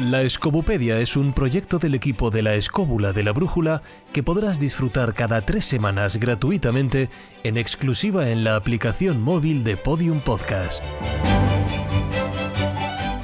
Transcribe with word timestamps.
La 0.00 0.22
Escobupedia 0.22 0.98
es 0.98 1.16
un 1.16 1.32
proyecto 1.32 1.78
del 1.78 1.94
equipo 1.94 2.30
de 2.30 2.42
la 2.42 2.56
Escóbula 2.56 3.12
de 3.12 3.22
la 3.22 3.30
Brújula 3.30 3.80
que 4.12 4.24
podrás 4.24 4.58
disfrutar 4.58 5.14
cada 5.14 5.46
tres 5.46 5.64
semanas 5.64 6.16
gratuitamente 6.16 7.10
en 7.44 7.56
exclusiva 7.56 8.28
en 8.30 8.42
la 8.42 8.56
aplicación 8.56 9.22
móvil 9.22 9.62
de 9.62 9.76
Podium 9.76 10.18
Podcast. 10.18 10.82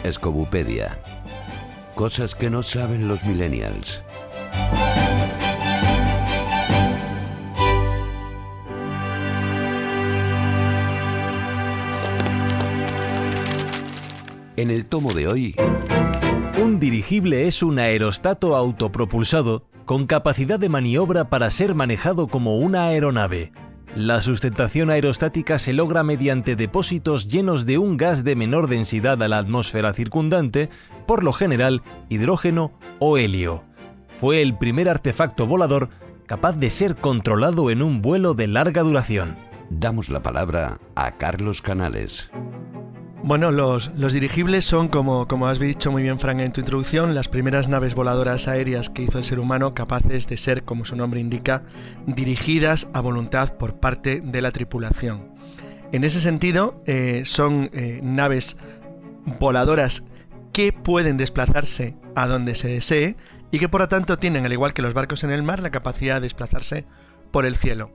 Escobupedia. 0.05 0.97
Cosas 1.97 2.37
que 2.37 2.49
no 2.51 2.63
saben 2.63 3.09
los 3.09 3.25
millennials. 3.25 4.05
En 14.57 14.71
el 14.71 14.87
tomo 14.87 15.13
de 15.13 15.27
hoy... 15.27 15.57
Un 16.61 16.79
dirigible 16.79 17.47
es 17.47 17.63
un 17.63 17.79
aerostato 17.79 18.55
autopropulsado 18.55 19.65
con 19.87 20.07
capacidad 20.07 20.59
de 20.59 20.69
maniobra 20.69 21.31
para 21.31 21.49
ser 21.49 21.75
manejado 21.75 22.29
como 22.29 22.59
una 22.59 22.85
aeronave. 22.85 23.51
La 23.97 24.21
sustentación 24.21 24.91
aerostática 24.91 25.59
se 25.59 25.73
logra 25.73 26.03
mediante 26.03 26.57
depósitos 26.57 27.29
llenos 27.29 27.65
de 27.65 27.79
un 27.79 27.97
gas 27.97 28.25
de 28.25 28.37
menor 28.37 28.69
densidad 28.69 29.23
a 29.23 29.29
la 29.29 29.39
atmósfera 29.39 29.95
circundante, 29.95 30.69
por 31.07 31.25
lo 31.25 31.33
general 31.33 31.81
hidrógeno 32.11 32.73
o 32.99 33.17
helio. 33.17 33.65
Fue 34.17 34.43
el 34.43 34.55
primer 34.59 34.91
artefacto 34.91 35.47
volador 35.47 35.89
capaz 36.27 36.59
de 36.59 36.69
ser 36.69 36.95
controlado 36.95 37.71
en 37.71 37.81
un 37.81 38.03
vuelo 38.03 38.35
de 38.35 38.49
larga 38.49 38.83
duración. 38.83 39.35
Damos 39.71 40.11
la 40.11 40.23
palabra 40.23 40.79
a 40.95 41.13
Carlos 41.13 41.63
Canales. 41.63 42.31
Bueno, 43.23 43.51
los, 43.51 44.13
dirigibles 44.13 44.65
son, 44.65 44.89
como, 44.89 45.29
como 45.29 45.47
has 45.47 45.59
dicho 45.59 45.93
muy 45.93 46.03
bien, 46.03 46.19
Frank, 46.19 46.41
en 46.41 46.53
tu 46.53 46.61
introducción, 46.61 47.15
las 47.15 47.29
primeras 47.29 47.69
naves 47.69 47.95
voladoras 47.95 48.49
aéreas 48.49 48.89
que 48.89 49.03
hizo 49.03 49.19
el 49.19 49.25
ser 49.25 49.39
humano 49.39 49.75
capaces 49.75 50.27
de 50.27 50.39
ser, 50.39 50.65
como 50.65 50.87
su 50.87 50.97
nombre 50.97 51.21
indica, 51.21 51.63
dirigidas 52.07 52.89
a 52.95 53.01
voluntad 53.01 53.57
por 53.59 53.75
parte 53.75 54.23
de 54.25 54.41
la 54.41 54.51
tripulación. 54.51 55.35
En 55.93 56.05
ese 56.05 56.21
sentido, 56.21 56.83
eh, 56.87 57.23
son 57.27 57.69
eh, 57.75 58.01
naves 58.03 58.57
voladoras 59.39 60.07
que 60.53 60.73
pueden 60.73 61.19
desplazarse 61.19 61.97
a 62.15 62.27
donde 62.27 62.55
se 62.55 62.69
desee 62.69 63.17
y 63.51 63.59
que 63.59 63.69
por 63.69 63.83
lo 63.83 63.89
tanto 63.89 64.19
tienen, 64.19 64.47
al 64.47 64.53
igual 64.53 64.73
que 64.73 64.83
los 64.83 64.95
barcos 64.95 65.25
en 65.25 65.31
el 65.31 65.43
mar, 65.43 65.61
la 65.61 65.71
capacidad 65.71 66.17
de 66.17 66.23
desplazarse 66.23 66.87
por 67.31 67.45
el 67.45 67.57
cielo. 67.57 67.91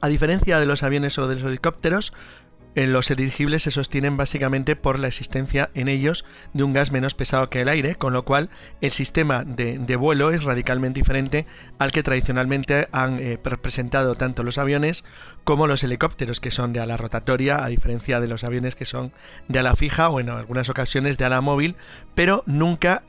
A 0.00 0.08
diferencia 0.08 0.58
de 0.58 0.66
los 0.66 0.82
aviones 0.82 1.16
o 1.18 1.28
de 1.28 1.36
los 1.36 1.44
helicópteros, 1.44 2.12
los 2.74 3.08
dirigibles 3.08 3.62
se 3.62 3.70
sostienen 3.70 4.16
básicamente 4.16 4.76
por 4.76 4.98
la 4.98 5.06
existencia 5.06 5.70
en 5.74 5.88
ellos 5.88 6.24
de 6.52 6.64
un 6.64 6.72
gas 6.72 6.90
menos 6.90 7.14
pesado 7.14 7.48
que 7.48 7.60
el 7.60 7.68
aire, 7.68 7.94
con 7.94 8.12
lo 8.12 8.24
cual 8.24 8.50
el 8.80 8.90
sistema 8.90 9.44
de, 9.44 9.96
vuelo 9.96 10.30
es 10.30 10.44
radicalmente 10.44 11.00
diferente 11.00 11.46
al 11.78 11.92
que 11.92 12.02
tradicionalmente 12.02 12.88
han 12.90 13.20
eh, 13.20 13.38
representado 13.42 14.14
tanto 14.14 14.42
los 14.42 14.58
aviones 14.58 15.04
como 15.44 15.66
los 15.66 15.84
helicópteros, 15.84 16.40
que 16.40 16.50
son 16.50 16.72
de 16.72 16.80
ala 16.80 16.96
rotatoria, 16.96 17.64
a 17.64 17.68
diferencia 17.68 18.20
de 18.20 18.28
los 18.28 18.44
aviones 18.44 18.74
que 18.74 18.84
son 18.84 19.12
de 19.48 19.60
ala 19.60 19.76
fija 19.76 20.08
o 20.08 20.20
en 20.20 20.30
algunas 20.30 20.68
ocasiones 20.68 21.16
de 21.16 21.24
ala 21.24 21.40
móvil, 21.40 21.76
pero 22.14 22.42
nunca 22.46 23.02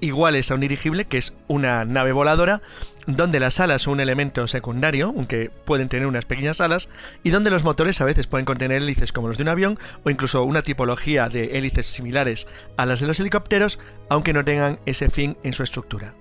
iguales 0.00 0.50
a 0.50 0.54
un 0.54 0.60
dirigible, 0.60 1.04
que 1.04 1.18
es 1.18 1.36
una 1.48 1.84
nave 1.84 2.12
voladora, 2.12 2.62
donde 3.06 3.40
las 3.40 3.60
alas 3.60 3.82
son 3.82 3.94
un 3.94 4.00
elemento 4.00 4.46
secundario, 4.46 5.08
aunque 5.08 5.50
pueden 5.50 5.88
tener 5.88 6.06
unas 6.06 6.24
pequeñas 6.24 6.60
alas, 6.60 6.88
y 7.22 7.30
donde 7.30 7.50
los 7.50 7.64
motores 7.64 8.00
a 8.00 8.04
veces 8.04 8.26
pueden 8.26 8.46
contener 8.46 8.82
hélices 8.82 9.12
como 9.12 9.28
los 9.28 9.36
de 9.36 9.42
un 9.42 9.48
avión, 9.48 9.78
o 10.04 10.10
incluso 10.10 10.44
una 10.44 10.62
tipología 10.62 11.28
de 11.28 11.58
hélices 11.58 11.86
similares 11.86 12.46
a 12.76 12.86
las 12.86 13.00
de 13.00 13.06
los 13.06 13.20
helicópteros, 13.20 13.78
aunque 14.08 14.32
no 14.32 14.44
tengan 14.44 14.78
ese 14.86 15.10
fin 15.10 15.36
en 15.42 15.52
su 15.52 15.62
estructura. 15.62 16.14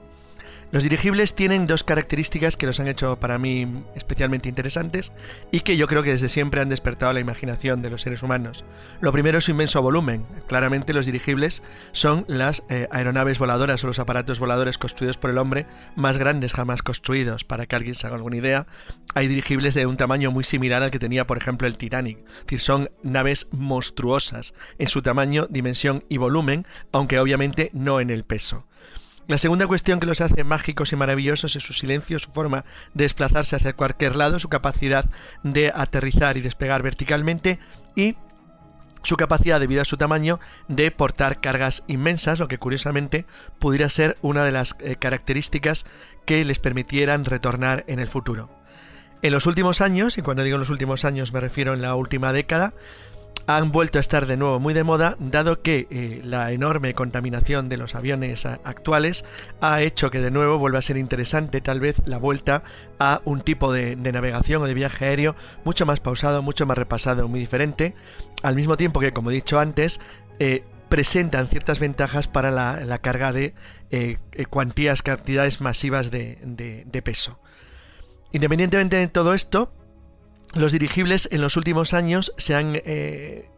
Los 0.72 0.84
dirigibles 0.84 1.34
tienen 1.34 1.66
dos 1.66 1.84
características 1.84 2.56
que 2.56 2.68
los 2.68 2.80
han 2.80 2.88
hecho 2.88 3.20
para 3.20 3.40
mí 3.40 3.84
especialmente 3.96 4.50
interesantes 4.50 5.12
y 5.52 5.62
que 5.62 5.78
yo 5.78 5.88
creo 5.88 6.04
que 6.04 6.12
desde 6.12 6.30
siempre 6.30 6.62
han 6.62 6.70
despertado 6.70 7.12
la 7.12 7.20
imaginación 7.20 7.82
de 7.82 7.90
los 7.90 8.04
seres 8.04 8.22
humanos. 8.22 8.64
Lo 9.02 9.12
primero 9.12 9.40
es 9.40 9.46
su 9.46 9.52
inmenso 9.52 9.82
volumen. 9.82 10.28
Claramente 10.48 10.94
los 10.94 11.08
dirigibles 11.08 11.64
son 11.92 12.24
las 12.28 12.64
eh, 12.70 12.88
aeronaves 12.92 13.40
voladoras 13.40 13.84
o 13.84 13.88
los 13.88 13.98
aparatos 13.98 14.40
voladores 14.40 14.78
construidos 14.78 15.18
por 15.18 15.32
el 15.32 15.40
hombre 15.40 15.66
más 15.96 16.18
grandes 16.18 16.54
jamás 16.54 16.84
construidos. 16.84 17.44
Para 17.44 17.66
que 17.66 17.76
alguien 17.76 17.96
se 17.96 18.06
haga 18.06 18.18
alguna 18.18 18.38
idea, 18.38 18.68
hay 19.16 19.28
dirigibles 19.28 19.74
de 19.74 19.88
un 19.88 19.98
tamaño 19.98 20.30
muy 20.30 20.44
similar 20.44 20.84
al 20.84 20.92
que 20.92 21.00
tenía 21.00 21.26
por 21.26 21.38
ejemplo 21.38 21.68
el 21.68 21.80
Titanic. 21.80 22.20
Es 22.20 22.44
decir, 22.44 22.60
son 22.60 22.92
naves 23.02 23.48
monstruosas 23.52 24.54
en 24.78 24.88
su 24.88 25.02
tamaño, 25.02 25.48
dimensión 25.50 26.04
y 26.10 26.18
volumen, 26.18 26.68
aunque 26.92 27.20
obviamente 27.20 27.72
no 27.74 28.00
en 28.00 28.12
el 28.12 28.24
peso. 28.24 28.68
La 29.30 29.38
segunda 29.38 29.68
cuestión 29.68 30.00
que 30.00 30.08
los 30.08 30.22
hace 30.22 30.44
mágicos 30.44 30.92
y 30.92 30.96
maravillosos 30.96 31.56
es 31.56 31.62
su 31.62 31.74
silencio, 31.74 32.18
su 32.18 32.32
forma 32.32 32.66
de 32.96 33.04
desplazarse 33.04 33.56
hacia 33.56 33.74
cualquier 33.74 34.16
lado, 34.16 34.40
su 34.40 34.50
capacidad 34.50 35.06
de 35.44 35.72
aterrizar 35.72 36.36
y 36.36 36.42
despegar 36.42 36.82
verticalmente 36.82 37.60
y 37.96 38.16
su 39.04 39.18
capacidad 39.18 39.60
debido 39.60 39.84
a 39.84 39.86
su 39.86 39.98
tamaño 39.98 40.40
de 40.68 40.90
portar 40.90 41.42
cargas 41.42 41.84
inmensas, 41.86 42.40
lo 42.40 42.48
que 42.48 42.58
curiosamente 42.58 43.26
pudiera 43.60 43.88
ser 43.90 44.18
una 44.24 44.44
de 44.44 44.52
las 44.52 44.76
eh, 44.80 44.96
características 44.96 45.86
que 46.26 46.44
les 46.44 46.58
permitieran 46.58 47.24
retornar 47.24 47.84
en 47.86 48.00
el 48.00 48.08
futuro. 48.08 48.50
En 49.22 49.32
los 49.32 49.46
últimos 49.46 49.82
años, 49.82 50.18
y 50.18 50.24
cuando 50.24 50.42
digo 50.42 50.56
en 50.56 50.62
los 50.62 50.72
últimos 50.72 51.06
años 51.06 51.34
me 51.34 51.40
refiero 51.40 51.76
en 51.76 51.84
la 51.84 51.94
última 51.94 52.34
década, 52.34 52.74
han 53.50 53.72
vuelto 53.72 53.98
a 53.98 54.02
estar 54.02 54.28
de 54.28 54.38
nuevo 54.38 54.60
muy 54.60 54.76
de 54.76 54.84
moda, 54.84 55.16
dado 55.20 55.64
que 55.64 55.88
eh, 55.90 56.22
la 56.24 56.52
enorme 56.52 56.94
contaminación 56.94 57.68
de 57.68 57.78
los 57.78 57.96
aviones 57.96 58.46
actuales 58.46 59.26
ha 59.60 59.82
hecho 59.82 60.12
que 60.12 60.20
de 60.20 60.30
nuevo 60.30 60.60
vuelva 60.60 60.78
a 60.78 60.84
ser 60.84 60.98
interesante 60.98 61.60
tal 61.60 61.80
vez 61.80 62.00
la 62.06 62.20
vuelta 62.20 62.62
a 63.00 63.22
un 63.26 63.42
tipo 63.42 63.74
de, 63.74 63.96
navegación 63.96 64.62
o 64.62 64.68
de 64.68 64.76
viaje 64.76 65.06
aéreo 65.06 65.36
mucho 65.66 65.88
más 65.88 66.00
pausado, 66.00 66.44
mucho 66.44 66.68
más 66.68 66.78
repasado, 66.78 67.28
muy 67.28 67.40
diferente, 67.40 67.96
al 68.44 68.56
mismo 68.56 68.78
tiempo 68.78 69.00
que, 69.00 69.14
como 69.14 69.32
he 69.32 69.34
dicho 69.34 69.60
antes, 69.60 70.00
eh, 70.38 70.64
presentan 70.88 71.48
ciertas 71.48 71.80
ventajas 71.80 72.28
para 72.28 72.52
la, 72.52 72.98
carga 73.00 73.34
de 73.34 73.56
eh, 73.90 74.18
cuantías, 74.52 75.02
cantidades 75.02 75.60
masivas 75.60 76.12
de 76.12 77.02
peso. 77.04 77.40
Independientemente 78.32 78.98
de 78.98 79.08
todo 79.08 79.34
esto, 79.34 79.72
los 80.54 80.72
dirigibles 80.72 81.30
en 81.32 81.42
los 81.42 81.58
últimos 81.58 81.94
años 81.94 82.34
se 82.38 82.56
han 82.56 82.82
eh, 82.86 83.50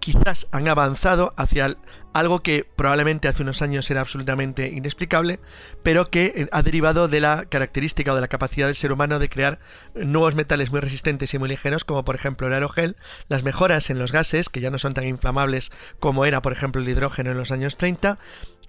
quizás 0.00 0.48
han 0.52 0.68
avanzado 0.68 1.32
hacia 1.36 1.76
algo 2.12 2.40
que 2.40 2.66
probablemente 2.76 3.28
hace 3.28 3.42
unos 3.42 3.62
años 3.62 3.90
era 3.90 4.00
absolutamente 4.00 4.68
inexplicable, 4.68 5.40
pero 5.82 6.06
que 6.06 6.32
eh, 6.36 6.48
ha 6.52 6.62
derivado 6.62 7.08
de 7.08 7.20
la 7.20 7.46
característica 7.46 8.12
o 8.12 8.14
de 8.14 8.20
la 8.20 8.28
capacidad 8.28 8.66
del 8.66 8.76
ser 8.76 8.92
humano 8.92 9.18
de 9.18 9.28
crear 9.28 9.58
nuevos 9.94 10.34
metales 10.34 10.70
muy 10.70 10.80
resistentes 10.80 11.32
y 11.34 11.38
muy 11.38 11.48
ligeros, 11.48 11.84
como 11.84 12.04
por 12.04 12.14
ejemplo 12.14 12.46
el 12.46 12.54
aerogel, 12.54 12.96
las 13.28 13.42
mejoras 13.42 13.90
en 13.90 13.98
los 13.98 14.12
gases, 14.12 14.48
que 14.48 14.60
ya 14.60 14.70
no 14.70 14.78
son 14.78 14.94
tan 14.94 15.06
inflamables 15.06 15.70
como 15.98 16.24
era 16.24 16.42
por 16.42 16.52
ejemplo 16.52 16.82
el 16.82 16.88
hidrógeno 16.88 17.30
en 17.30 17.36
los 17.36 17.52
años 17.52 17.76
30, 17.76 18.18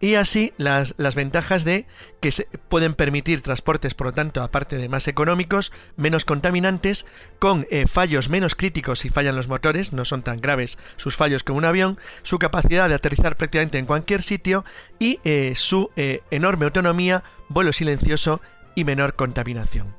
y 0.01 0.15
así 0.15 0.51
las, 0.57 0.95
las 0.97 1.13
ventajas 1.13 1.63
de 1.63 1.85
que 2.19 2.31
se 2.31 2.47
pueden 2.69 2.95
permitir 2.95 3.41
transportes, 3.41 3.93
por 3.93 4.07
lo 4.07 4.13
tanto, 4.13 4.41
aparte 4.41 4.77
de 4.77 4.89
más 4.89 5.07
económicos, 5.07 5.71
menos 5.95 6.25
contaminantes, 6.25 7.05
con 7.37 7.67
eh, 7.69 7.85
fallos 7.87 8.27
menos 8.27 8.55
críticos 8.55 8.99
si 8.99 9.09
fallan 9.09 9.35
los 9.35 9.47
motores, 9.47 9.93
no 9.93 10.03
son 10.03 10.23
tan 10.23 10.41
graves 10.41 10.79
sus 10.97 11.15
fallos 11.15 11.43
como 11.43 11.59
un 11.59 11.65
avión, 11.65 11.99
su 12.23 12.39
capacidad 12.39 12.89
de 12.89 12.95
aterrizar 12.95 13.30
prácticamente 13.35 13.77
en 13.77 13.85
cualquier 13.85 14.23
sitio 14.23 14.63
y 14.99 15.19
eh, 15.23 15.53
su 15.55 15.89
eh, 15.95 16.21
enorme 16.31 16.65
autonomía, 16.65 17.23
vuelo 17.49 17.73
silencioso 17.73 18.41
y 18.75 18.83
menor 18.83 19.15
contaminación. 19.15 19.93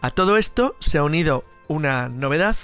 A 0.00 0.10
todo 0.10 0.36
esto 0.36 0.76
se 0.80 0.98
ha 0.98 1.04
unido 1.04 1.44
una 1.68 2.08
novedad 2.08 2.56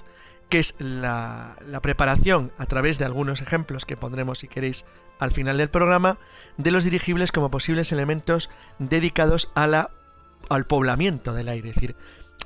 que 0.48 0.58
es 0.58 0.74
la, 0.78 1.56
preparación 1.82 2.52
a 2.58 2.66
través 2.66 2.98
de 2.98 3.04
algunos 3.04 3.40
ejemplos 3.40 3.84
que 3.84 3.96
pondremos 3.96 4.40
si 4.40 4.48
queréis 4.48 4.86
al 5.18 5.30
final 5.30 5.58
del 5.58 5.68
programa 5.68 6.18
de 6.56 6.70
los 6.70 6.84
dirigibles 6.84 7.32
como 7.32 7.50
posibles 7.50 7.92
elementos 7.92 8.50
dedicados 8.78 9.52
al 9.54 10.66
poblamiento 10.66 11.34
del 11.34 11.48
aire, 11.48 11.70
es 11.70 11.74
decir, 11.74 11.96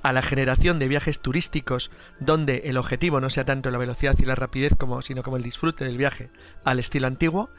a 0.03 0.13
la 0.13 0.23
generación 0.23 0.79
de 0.79 0.89
viajes 0.89 1.21
turísticos 1.21 1.91
donde 2.21 2.63
el 2.65 2.77
objetivo 2.77 3.21
no 3.21 3.31
sea 3.31 3.45
tanto 3.45 3.71
la 3.71 3.79
velocidad 3.79 4.17
y 4.19 4.25
la 4.25 4.35
rapidez 4.35 4.75
como 4.77 5.03
sino 5.03 5.23
como 5.23 5.37
el 5.37 5.43
disfrute 5.43 5.85
del 5.85 5.97
viaje 5.97 6.31
al 6.65 6.79
estilo 6.79 7.07
antiguo. 7.07 7.51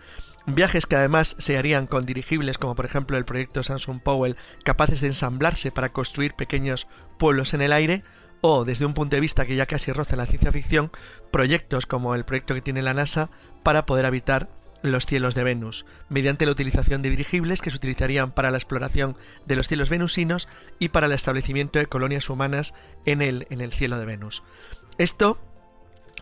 Viajes 0.46 0.86
que 0.86 0.98
además 0.98 1.36
se 1.40 1.58
harían 1.58 1.88
con 1.88 2.06
dirigibles 2.06 2.58
como 2.58 2.76
por 2.76 2.86
ejemplo 2.86 3.18
el 3.18 3.26
proyecto 3.26 3.64
Samsung 3.64 4.02
Powell 4.02 4.36
capaces 4.64 5.02
de 5.02 5.08
ensamblarse 5.08 5.72
para 5.72 5.94
construir 5.94 6.34
pequeños 6.34 6.88
pueblos 7.18 7.54
en 7.54 7.62
el 7.62 7.72
aire 7.72 8.04
o 8.42 8.66
desde 8.66 8.86
un 8.86 8.94
punto 8.94 9.16
de 9.16 9.22
vista 9.22 9.46
que 9.46 9.56
ya 9.56 9.66
casi 9.66 9.94
roza 9.94 10.18
la 10.18 10.26
ciencia 10.26 10.52
ficción, 10.52 10.92
proyectos 11.32 11.86
como 11.86 12.14
el 12.14 12.26
proyecto 12.26 12.54
que 12.54 12.62
tiene 12.62 12.82
la 12.82 12.94
NASA 12.94 13.30
para 13.64 13.86
poder 13.86 14.06
habitar 14.06 14.50
los 14.84 15.06
cielos 15.06 15.34
de 15.34 15.44
Venus, 15.44 15.86
mediante 16.10 16.46
la 16.46 16.52
utilización 16.52 17.02
de 17.02 17.10
dirigibles 17.10 17.62
que 17.62 17.72
se 17.72 17.78
utilizarían 17.78 18.32
para 18.32 18.52
la 18.52 18.58
exploración 18.58 19.18
de 19.46 19.56
los 19.56 19.68
cielos 19.68 19.90
venusinos 19.90 20.48
y 20.78 20.90
para 20.90 21.08
el 21.08 21.14
establecimiento 21.14 21.80
de 21.80 21.88
colonias 21.88 22.30
humanas 22.30 22.74
en 23.06 23.22
el, 23.22 23.48
en 23.50 23.62
el 23.62 23.72
cielo 23.72 23.98
de 23.98 24.06
Venus. 24.06 24.44
Esto 24.98 25.40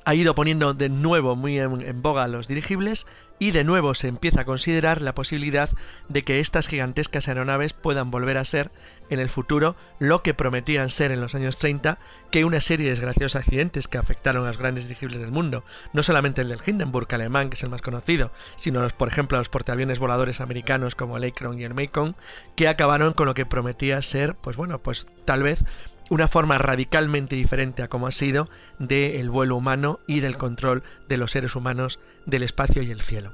ha 0.05 0.15
ido 0.15 0.35
poniendo 0.35 0.73
de 0.73 0.89
nuevo 0.89 1.35
muy 1.35 1.59
en, 1.59 2.01
boga 2.01 2.27
los 2.27 2.47
dirigibles 2.47 3.07
y 3.39 3.51
de 3.51 3.63
nuevo 3.63 3.95
se 3.95 4.07
empieza 4.07 4.41
a 4.41 4.45
considerar 4.45 5.01
la 5.01 5.15
posibilidad 5.15 5.69
de 6.09 6.23
que 6.23 6.39
estas 6.39 6.67
gigantescas 6.67 7.27
aeronaves 7.27 7.73
puedan 7.73 8.11
volver 8.11 8.37
a 8.37 8.45
ser 8.45 8.71
en 9.09 9.19
el 9.19 9.29
futuro 9.29 9.75
lo 9.97 10.21
que 10.21 10.35
prometían 10.35 10.89
ser 10.91 11.11
en 11.11 11.21
los 11.21 11.33
años 11.33 11.57
30, 11.57 11.97
que 12.29 12.45
una 12.45 12.61
serie 12.61 12.85
de 12.85 12.91
desgraciosos 12.91 13.35
accidentes 13.35 13.87
que 13.87 13.97
afectaron 13.97 14.43
a 14.43 14.49
los 14.49 14.59
grandes 14.59 14.87
dirigibles 14.87 15.19
del 15.19 15.31
mundo, 15.31 15.63
no 15.91 16.03
solamente 16.03 16.41
el 16.41 16.49
del 16.49 16.61
Hindenburg 16.65 17.07
alemán, 17.15 17.49
que 17.49 17.55
es 17.55 17.63
el 17.63 17.69
más 17.69 17.81
conocido, 17.81 18.31
sino 18.57 18.81
los, 18.81 18.93
por 18.93 19.07
ejemplo 19.07 19.39
los 19.39 19.49
portaaviones 19.49 19.97
voladores 19.97 20.39
americanos 20.39 20.93
como 20.93 21.17
el 21.17 21.23
Akron 21.23 21.59
y 21.59 21.63
el 21.63 21.73
Macon, 21.73 22.15
que 22.55 22.67
acabaron 22.67 23.13
con 23.13 23.25
lo 23.25 23.33
que 23.33 23.47
prometía 23.47 24.01
ser, 24.03 24.35
pues 24.35 24.55
bueno, 24.55 24.79
pues 24.83 25.07
tal 25.25 25.41
vez 25.41 25.65
una 26.11 26.27
forma 26.27 26.57
radicalmente 26.57 27.37
diferente 27.37 27.83
a 27.83 27.87
como 27.87 28.05
ha 28.05 28.11
sido 28.11 28.49
del 28.79 29.29
vuelo 29.29 29.55
humano 29.55 30.01
y 30.07 30.19
del 30.19 30.37
control 30.37 30.83
de 31.07 31.15
los 31.15 31.31
seres 31.31 31.55
humanos 31.55 31.99
del 32.25 32.43
espacio 32.43 32.83
y 32.83 32.91
el 32.91 32.99
cielo. 32.99 33.31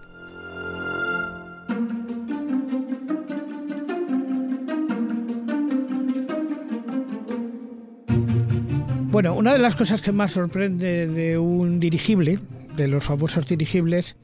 Bueno, 9.09 9.33
una 9.33 9.53
de 9.53 9.59
las 9.59 9.75
cosas 9.75 10.03
que 10.03 10.11
más 10.11 10.33
sorprende 10.33 11.07
de 11.07 11.39
un 11.39 11.79
dirigible, 11.79 12.37
de 12.75 12.87
los 12.87 13.03
famosos 13.03 13.47
dirigibles, 13.47 14.15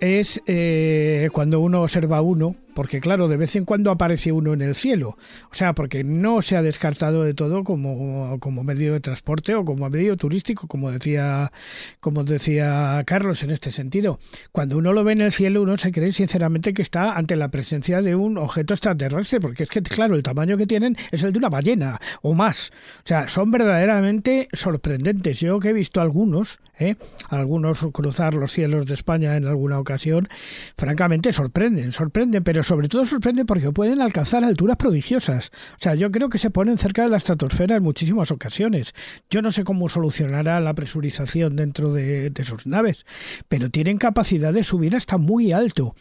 es 0.00 0.42
eh, 0.46 1.30
cuando 1.32 1.60
uno 1.60 1.80
observa 1.80 2.20
uno 2.20 2.56
porque 2.76 3.00
claro, 3.00 3.26
de 3.26 3.38
vez 3.38 3.56
en 3.56 3.64
cuando 3.64 3.90
aparece 3.90 4.32
uno 4.32 4.52
en 4.52 4.60
el 4.60 4.74
cielo, 4.74 5.16
o 5.50 5.54
sea, 5.54 5.74
porque 5.74 6.04
no 6.04 6.42
se 6.42 6.58
ha 6.58 6.62
descartado 6.62 7.24
de 7.24 7.32
todo 7.32 7.64
como, 7.64 8.38
como 8.38 8.64
medio 8.64 8.92
de 8.92 9.00
transporte 9.00 9.54
o 9.54 9.64
como 9.64 9.88
medio 9.88 10.18
turístico, 10.18 10.68
como 10.68 10.92
decía, 10.92 11.52
como 12.00 12.22
decía 12.22 13.02
Carlos 13.06 13.42
en 13.42 13.50
este 13.50 13.70
sentido. 13.70 14.18
Cuando 14.52 14.76
uno 14.76 14.92
lo 14.92 15.04
ve 15.04 15.12
en 15.12 15.22
el 15.22 15.32
cielo, 15.32 15.62
uno 15.62 15.78
se 15.78 15.90
cree 15.90 16.12
sinceramente 16.12 16.74
que 16.74 16.82
está 16.82 17.16
ante 17.16 17.34
la 17.36 17.50
presencia 17.50 18.02
de 18.02 18.14
un 18.14 18.36
objeto 18.36 18.74
extraterrestre, 18.74 19.40
porque 19.40 19.62
es 19.62 19.70
que, 19.70 19.80
claro, 19.80 20.14
el 20.14 20.22
tamaño 20.22 20.58
que 20.58 20.66
tienen 20.66 20.98
es 21.10 21.22
el 21.24 21.32
de 21.32 21.38
una 21.38 21.48
ballena 21.48 21.98
o 22.20 22.34
más. 22.34 22.72
O 22.98 23.06
sea, 23.06 23.26
son 23.26 23.50
verdaderamente 23.50 24.48
sorprendentes. 24.52 25.40
Yo 25.40 25.60
que 25.60 25.70
he 25.70 25.72
visto 25.72 26.02
algunos, 26.02 26.58
¿eh? 26.78 26.96
algunos 27.30 27.86
cruzar 27.92 28.34
los 28.34 28.52
cielos 28.52 28.84
de 28.84 28.92
España 28.92 29.34
en 29.38 29.46
alguna 29.46 29.78
ocasión, 29.78 30.28
francamente 30.76 31.32
sorprenden, 31.32 31.90
sorprenden, 31.90 32.44
pero 32.44 32.65
sobre 32.66 32.88
todo 32.88 33.04
sorprende 33.04 33.44
porque 33.44 33.70
pueden 33.70 34.02
alcanzar 34.02 34.44
alturas 34.44 34.76
prodigiosas. 34.76 35.52
O 35.74 35.78
sea, 35.78 35.94
yo 35.94 36.10
creo 36.10 36.28
que 36.28 36.38
se 36.38 36.50
ponen 36.50 36.78
cerca 36.78 37.04
de 37.04 37.08
la 37.08 37.16
estratosfera 37.16 37.76
en 37.76 37.82
muchísimas 37.84 38.32
ocasiones. 38.32 38.92
Yo 39.30 39.40
no 39.40 39.52
sé 39.52 39.62
cómo 39.62 39.88
solucionará 39.88 40.58
la 40.58 40.74
presurización 40.74 41.54
dentro 41.54 41.92
de, 41.92 42.32
sus 42.42 42.66
naves, 42.66 43.06
pero 43.48 43.70
tienen 43.70 43.98
capacidad 43.98 44.52
de 44.52 44.64
subir 44.64 44.96
hasta 44.96 45.16
muy 45.16 45.52
alto. 45.52 45.94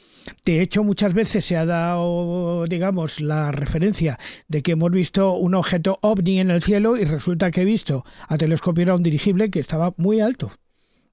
De 0.43 0.61
hecho, 0.61 0.83
muchas 0.83 1.13
veces 1.13 1.45
se 1.45 1.55
ha 1.55 1.67
dado, 1.67 2.65
digamos, 2.65 3.21
la 3.21 3.51
referencia 3.51 4.19
de 4.47 4.63
que 4.63 4.71
hemos 4.71 4.91
visto 4.91 5.33
un 5.33 5.53
objeto 5.53 5.99
ovni 6.01 6.39
en 6.39 6.49
el 6.49 6.63
cielo 6.63 6.97
y 6.97 7.05
resulta 7.05 7.51
que 7.51 7.61
he 7.61 7.65
visto 7.65 8.05
a 8.27 8.37
telescopio 8.37 8.95
un 8.95 9.03
dirigible 9.03 9.51
que 9.51 9.59
estaba 9.59 9.93
muy 9.97 10.19
alto. 10.19 10.51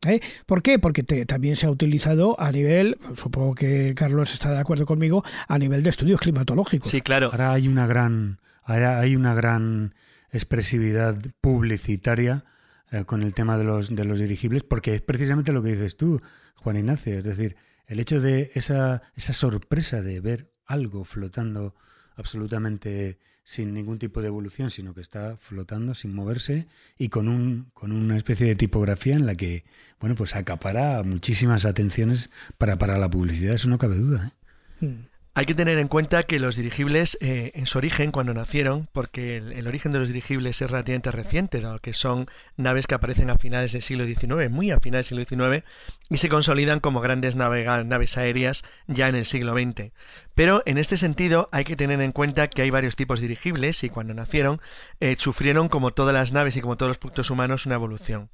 ¿Eh? 0.07 0.21
¿Por 0.47 0.63
qué? 0.63 0.79
Porque 0.79 1.03
también 1.03 1.55
se 1.55 1.67
ha 1.67 1.71
utilizado 1.71 2.39
a 2.41 2.51
nivel, 2.51 2.99
supongo 3.15 3.55
que 3.55 3.95
Carlos 3.95 4.33
está 4.33 4.51
de 4.51 4.59
acuerdo 4.59 4.85
conmigo, 4.85 5.25
a 5.47 5.59
nivel 5.59 5.85
de 5.85 5.91
estudios 5.91 6.21
climatológicos. 6.21 6.91
Sí, 6.91 7.01
claro. 7.01 7.29
Ahora 7.31 7.53
hay 7.53 7.69
una 7.69 7.87
gran, 7.87 8.41
hay 8.65 9.15
una 9.15 9.35
gran 9.35 9.95
expresividad 10.33 11.17
publicitaria 11.41 12.45
eh, 12.91 13.05
con 13.05 13.23
el 13.23 13.33
tema 13.35 13.57
de 13.57 13.65
los, 13.65 13.95
de 13.95 14.05
los 14.05 14.19
dirigibles, 14.19 14.65
porque 14.65 14.97
es 14.97 15.03
precisamente 15.03 15.53
lo 15.53 15.63
que 15.63 15.71
dices 15.71 15.97
tú, 15.97 16.21
Juan 16.57 16.77
Ignacio. 16.77 17.19
Es 17.19 17.25
decir, 17.25 17.57
el 17.87 18.01
hecho 18.01 18.21
de 18.21 18.51
esa, 18.55 19.03
esa 19.15 19.33
sorpresa 19.33 20.03
de 20.03 20.21
ver 20.21 20.53
algo 20.67 21.05
flotando 21.05 21.75
absolutamente 22.17 23.19
sin 23.45 23.75
ningún 23.75 23.99
tipo 23.99 24.21
de 24.21 24.29
evolución, 24.29 24.71
sino 24.71 24.95
que 24.95 25.01
está 25.01 25.37
flotando 25.37 25.95
sin 25.95 26.15
moverse 26.15 26.67
y 26.97 27.09
con, 27.09 27.29
un, 27.29 27.71
con 27.75 27.93
una 27.93 28.17
especie 28.17 28.47
de 28.47 28.55
tipografía 28.55 29.15
en 29.15 29.27
la 29.27 29.35
que, 29.35 29.65
bueno, 30.01 30.15
pues 30.15 30.37
acapara 30.37 31.03
muchísimas 31.03 31.65
atenciones 31.65 32.31
para, 32.59 32.79
para 32.79 32.99
la 32.99 33.11
publicidad, 33.11 33.55
eso 33.55 33.69
no 33.69 33.79
cabe 33.79 33.97
duda. 33.97 34.33
¿eh? 34.81 34.87
Hmm. 34.87 35.12
Hay 35.35 35.47
que 35.47 35.55
tener 35.55 35.79
en 35.79 35.89
cuenta 35.89 36.25
que 36.25 36.39
los 36.39 36.57
dirigibles 36.57 37.17
eh, 37.23 37.53
en 37.55 37.67
su 37.67 37.79
origen, 37.79 38.13
cuando 38.13 38.35
nacieron, 38.35 38.91
porque 38.93 39.39
el, 39.39 39.67
origen 39.67 39.91
de 39.91 39.99
los 39.99 40.09
dirigibles 40.09 40.61
es 40.61 40.71
relativamente 40.71 41.11
reciente, 41.11 41.63
dado 41.63 41.79
que 41.79 41.95
son 41.95 42.27
naves 42.59 42.87
que 42.87 42.95
aparecen 42.95 43.31
a 43.31 43.39
finales 43.39 43.73
del 43.73 43.81
siglo 43.81 44.05
XIX, 44.05 44.51
muy 44.51 44.71
a 44.71 44.79
finales 44.79 45.09
del 45.09 45.25
siglo 45.27 45.47
XIX, 45.47 45.65
y 46.11 46.19
se 46.19 46.29
consolidan 46.29 46.81
como 46.81 47.01
grandes 47.01 47.35
naves 47.35 48.19
aéreas 48.19 48.63
ya 48.89 49.09
en 49.09 49.15
el 49.15 49.25
siglo 49.25 49.55
XX. 49.55 49.93
Pero 50.35 50.63
en 50.67 50.77
este 50.77 50.99
sentido 50.99 51.49
hay 51.51 51.65
que 51.65 51.77
tener 51.77 52.03
en 52.03 52.13
cuenta 52.13 52.49
que 52.49 52.61
hay 52.61 52.69
varios 52.69 52.95
tipos 52.95 53.19
de 53.19 53.29
dirigibles 53.29 53.85
y 53.85 53.89
cuando 53.89 54.13
nacieron 54.13 54.61
eh, 55.01 55.17
sufrieron, 55.19 55.71
como 55.71 55.95
todas 55.95 56.13
las 56.13 56.33
naves 56.33 56.59
y 56.59 56.61
como 56.61 56.77
todos 56.77 56.91
los 56.91 56.99
productos 56.99 57.31
humanos, 57.31 57.65
una 57.65 57.77
evolución. 57.77 58.29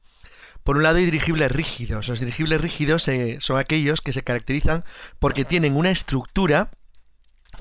Por 0.64 0.76
un 0.76 0.82
lado 0.82 0.98
hay 0.98 1.04
dirigibles 1.04 1.52
rígidos. 1.52 2.08
Los 2.08 2.18
dirigibles 2.18 2.60
rígidos 2.60 3.06
eh, 3.06 3.38
son 3.40 3.56
aquellos 3.56 4.00
que 4.00 4.12
se 4.12 4.24
caracterizan 4.24 4.84
porque 5.20 5.44
tienen 5.44 5.76
una 5.76 5.90
estructura 5.90 6.70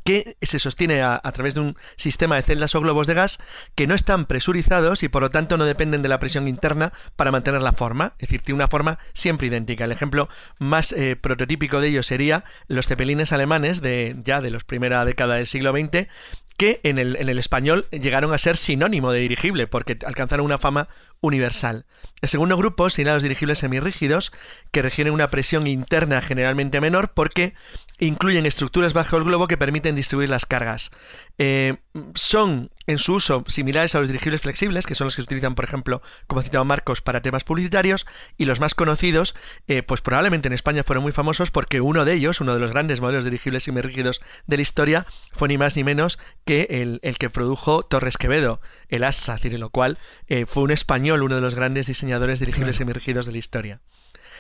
que 0.08 0.38
se 0.42 0.58
sostiene 0.58 1.02
a, 1.02 1.20
través 1.34 1.54
de 1.54 1.60
un 1.60 1.76
sistema 1.98 2.38
de 2.38 2.42
celdas 2.42 2.74
o 2.76 2.80
globos 2.80 3.08
de 3.08 3.14
gas 3.14 3.40
que 3.76 3.88
no 3.88 3.94
están 3.94 4.26
presurizados 4.26 5.04
y 5.04 5.10
por 5.10 5.22
lo 5.22 5.32
tanto 5.32 5.58
no 5.58 5.66
dependen 5.66 6.02
de 6.02 6.08
la 6.08 6.18
presión 6.18 6.48
interna 6.48 6.94
para 7.18 7.30
mantener 7.30 7.62
la 7.62 7.74
forma, 7.74 8.14
es 8.18 8.30
decir, 8.30 8.42
tiene 8.42 8.56
una 8.56 8.70
forma 8.70 9.00
siempre 9.12 9.48
idéntica. 9.48 9.84
El 9.84 9.92
ejemplo 9.92 10.30
más 10.60 10.94
eh, 10.94 11.18
prototípico 11.18 11.82
de 11.82 11.90
ello 11.90 12.04
sería 12.04 12.46
los 12.70 12.88
cepelines 12.88 13.34
alemanes 13.34 13.82
de 13.82 14.16
ya 14.24 14.40
de 14.40 14.50
los 14.50 14.64
primera 14.64 15.04
década 15.04 15.36
del 15.36 15.46
siglo 15.46 15.74
XX 15.74 16.08
que 16.56 16.80
en 16.84 17.00
el, 17.00 17.18
en 17.18 17.28
el 17.28 17.38
español 17.38 17.86
llegaron 17.92 18.34
a 18.34 18.38
ser 18.38 18.56
sinónimo 18.56 19.12
de 19.12 19.20
dirigible 19.20 19.68
porque 19.68 19.98
alcanzaron 20.06 20.46
una 20.46 20.58
fama 20.58 20.88
universal. 21.22 21.86
El 22.22 22.30
segundo 22.30 22.58
grupo 22.58 22.90
serían 22.90 23.16
los 23.16 23.24
dirigibles 23.24 23.60
semirrígidos, 23.60 24.32
que 24.72 24.82
requieren 24.82 25.14
una 25.14 25.30
presión 25.30 25.68
interna 25.68 26.22
generalmente 26.22 26.82
menor 26.82 27.14
porque 27.14 27.54
incluyen 28.00 28.46
estructuras 28.46 28.94
bajo 28.94 29.18
el 29.18 29.24
globo 29.24 29.48
que 29.48 29.58
permiten 29.58 29.96
distribuir 29.96 30.30
las 30.30 30.46
cargas. 30.46 30.92
Eh, 31.38 31.78
son 32.16 32.72
en 32.88 33.00
su 33.00 33.16
uso 33.16 33.44
similares 33.48 33.96
a 33.96 34.00
los 34.00 34.08
dirigibles 34.08 34.42
flexibles, 34.42 34.86
que 34.86 34.96
son 34.96 35.06
los 35.06 35.16
que 35.16 35.22
se 35.22 35.26
utilizan, 35.26 35.56
por 35.56 35.66
ejemplo, 35.66 36.02
como 36.28 36.42
citaba 36.42 36.64
Marcos, 36.64 37.02
para 37.02 37.22
temas 37.22 37.44
publicitarios, 37.44 38.06
y 38.38 38.46
los 38.46 38.60
más 38.60 38.76
conocidos, 38.76 39.36
eh, 39.68 39.84
pues 39.84 40.02
probablemente 40.02 40.48
en 40.48 40.54
España 40.54 40.84
fueron 40.84 41.04
muy 41.04 41.12
famosos 41.12 41.52
porque 41.52 41.82
uno 41.82 42.06
de 42.06 42.14
ellos, 42.14 42.40
uno 42.40 42.54
de 42.54 42.60
los 42.60 42.72
grandes 42.72 43.02
modelos 43.02 43.24
de 43.24 43.32
dirigibles 43.32 43.64
semirrígidos 43.64 44.22
de 44.48 44.56
la 44.56 44.62
historia, 44.62 45.06
fue 45.34 45.50
ni 45.50 45.58
más 45.58 45.76
ni 45.76 45.84
menos 45.84 46.20
que 46.46 46.68
el, 46.70 47.02
que 47.18 47.30
produjo 47.30 47.84
Torres 47.84 48.18
Quevedo, 48.18 48.62
el 48.88 49.04
ASA, 49.04 49.38
lo 49.44 49.70
cual 49.70 49.98
eh, 50.28 50.46
fue 50.46 50.64
un 50.64 50.72
español, 50.72 51.24
uno 51.24 51.36
de 51.36 51.42
los 51.42 51.56
grandes 51.56 51.88
diseñadores 51.88 52.40
dirigibles 52.40 52.78
semirrígidos 52.78 53.26
de 53.26 53.32
la 53.34 53.38
historia. 53.38 53.82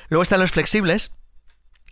Luego 0.09 0.23
están 0.23 0.39
los 0.39 0.51
flexibles, 0.51 1.15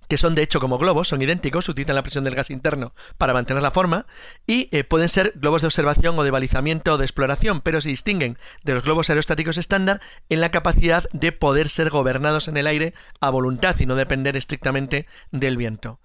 que 0.08 0.18
son 0.18 0.36
de 0.36 0.44
hecho 0.44 0.60
como 0.60 0.78
globos, 0.78 1.08
son 1.08 1.22
idénticos, 1.22 1.70
utilizan 1.70 1.96
la 1.96 2.04
presión 2.04 2.24
del 2.24 2.36
gas 2.36 2.50
interno 2.50 2.94
para 3.18 3.34
mantener 3.34 3.64
la 3.64 3.72
forma 3.72 4.06
y 4.46 4.70
eh, 4.72 4.84
pueden 4.84 5.10
ser 5.10 5.34
globos 5.36 5.62
de 5.62 5.68
observación 5.68 6.18
o 6.18 6.24
de 6.24 6.32
balizamiento 6.32 6.94
o 6.94 6.98
de 6.98 7.06
exploración, 7.06 7.62
pero 7.62 7.82
se 7.82 7.90
distinguen 7.90 8.38
de 8.64 8.74
los 8.74 8.84
globos 8.84 9.10
aerostáticos 9.10 9.58
estándar 9.58 10.02
en 10.30 10.42
la 10.42 10.52
capacidad 10.52 11.08
de 11.12 11.32
poder 11.32 11.70
ser 11.70 11.90
gobernados 11.90 12.48
en 12.48 12.58
el 12.58 12.68
aire 12.68 12.94
a 13.20 13.30
voluntad 13.30 13.76
y 13.80 13.86
no 13.86 13.96
depender 13.96 14.38
estrictamente 14.38 15.08
del 15.32 15.58
viento. 15.58 16.00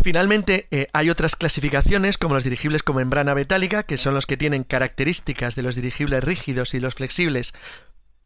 Finalmente, 0.00 0.68
eh, 0.70 0.86
hay 0.92 1.10
otras 1.10 1.34
clasificaciones 1.34 2.18
como 2.18 2.34
los 2.34 2.44
dirigibles 2.44 2.84
con 2.84 2.96
membrana 2.96 3.34
metálica, 3.34 3.82
que 3.82 3.96
son 3.96 4.14
los 4.14 4.26
que 4.26 4.36
tienen 4.36 4.62
características 4.62 5.56
de 5.56 5.62
los 5.62 5.74
dirigibles 5.74 6.22
rígidos 6.22 6.74
y 6.74 6.80
los 6.80 6.94
flexibles 6.94 7.52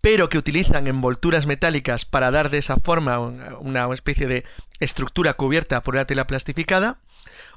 pero 0.03 0.29
que 0.29 0.37
utilizan 0.37 0.89
envolturas 0.89 1.47
metálicas 1.47 2.05
para 2.05 2.31
dar 2.31 2.51
de 2.51 2.59
esa 2.59 2.77
forma 2.77 3.19
una 3.21 3.89
especie 3.95 4.27
de 4.27 4.45
estructura 4.81 5.35
cubierta 5.35 5.83
por 5.83 5.95
una 5.95 6.05
tela 6.05 6.27
plastificada, 6.27 6.99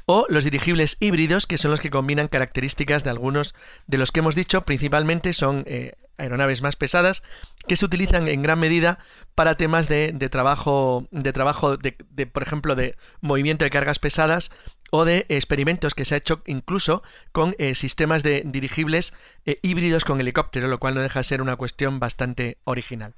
o 0.06 0.28
los 0.30 0.44
dirigibles 0.44 0.98
híbridos, 1.00 1.48
que 1.48 1.58
son 1.58 1.72
los 1.72 1.82
que 1.82 1.90
combinan 1.90 2.28
características 2.28 3.04
de 3.04 3.10
algunos 3.10 3.56
de 3.88 3.98
los 3.98 4.12
que 4.12 4.20
hemos 4.20 4.36
dicho, 4.36 4.62
principalmente 4.62 5.34
son 5.34 5.64
eh, 5.66 5.94
aeronaves 6.18 6.62
más 6.62 6.76
pesadas, 6.76 7.24
que 7.68 7.76
se 7.76 7.86
utilizan 7.86 8.28
en 8.28 8.44
gran 8.44 8.60
medida 8.60 9.00
para 9.34 9.58
temas 9.58 9.88
de, 9.88 10.14
trabajo, 10.30 11.08
de 11.10 11.34
trabajo 11.34 11.78
de, 11.78 11.94
por 12.28 12.44
ejemplo, 12.44 12.76
de 12.76 12.96
movimiento 13.22 13.66
de 13.66 13.72
cargas 13.72 13.98
pesadas 13.98 14.52
o 14.92 15.06
de 15.06 15.26
experimentos 15.30 15.94
que 15.94 16.06
se 16.06 16.16
ha 16.16 16.18
hecho 16.18 16.42
incluso 16.46 17.04
con 17.32 17.56
eh, 17.58 17.76
sistemas 17.76 18.24
de 18.24 18.44
dirigibles 18.46 19.14
eh, 19.46 19.60
híbridos 19.62 20.06
con 20.06 20.22
helicóptero, 20.22 20.68
lo 20.68 20.80
cual 20.80 20.96
no 20.96 21.02
deja 21.02 21.20
de 21.20 21.24
ser 21.24 21.42
una 21.42 21.56
cuestión 21.56 22.00
bastante 22.00 22.58
original. 22.64 23.14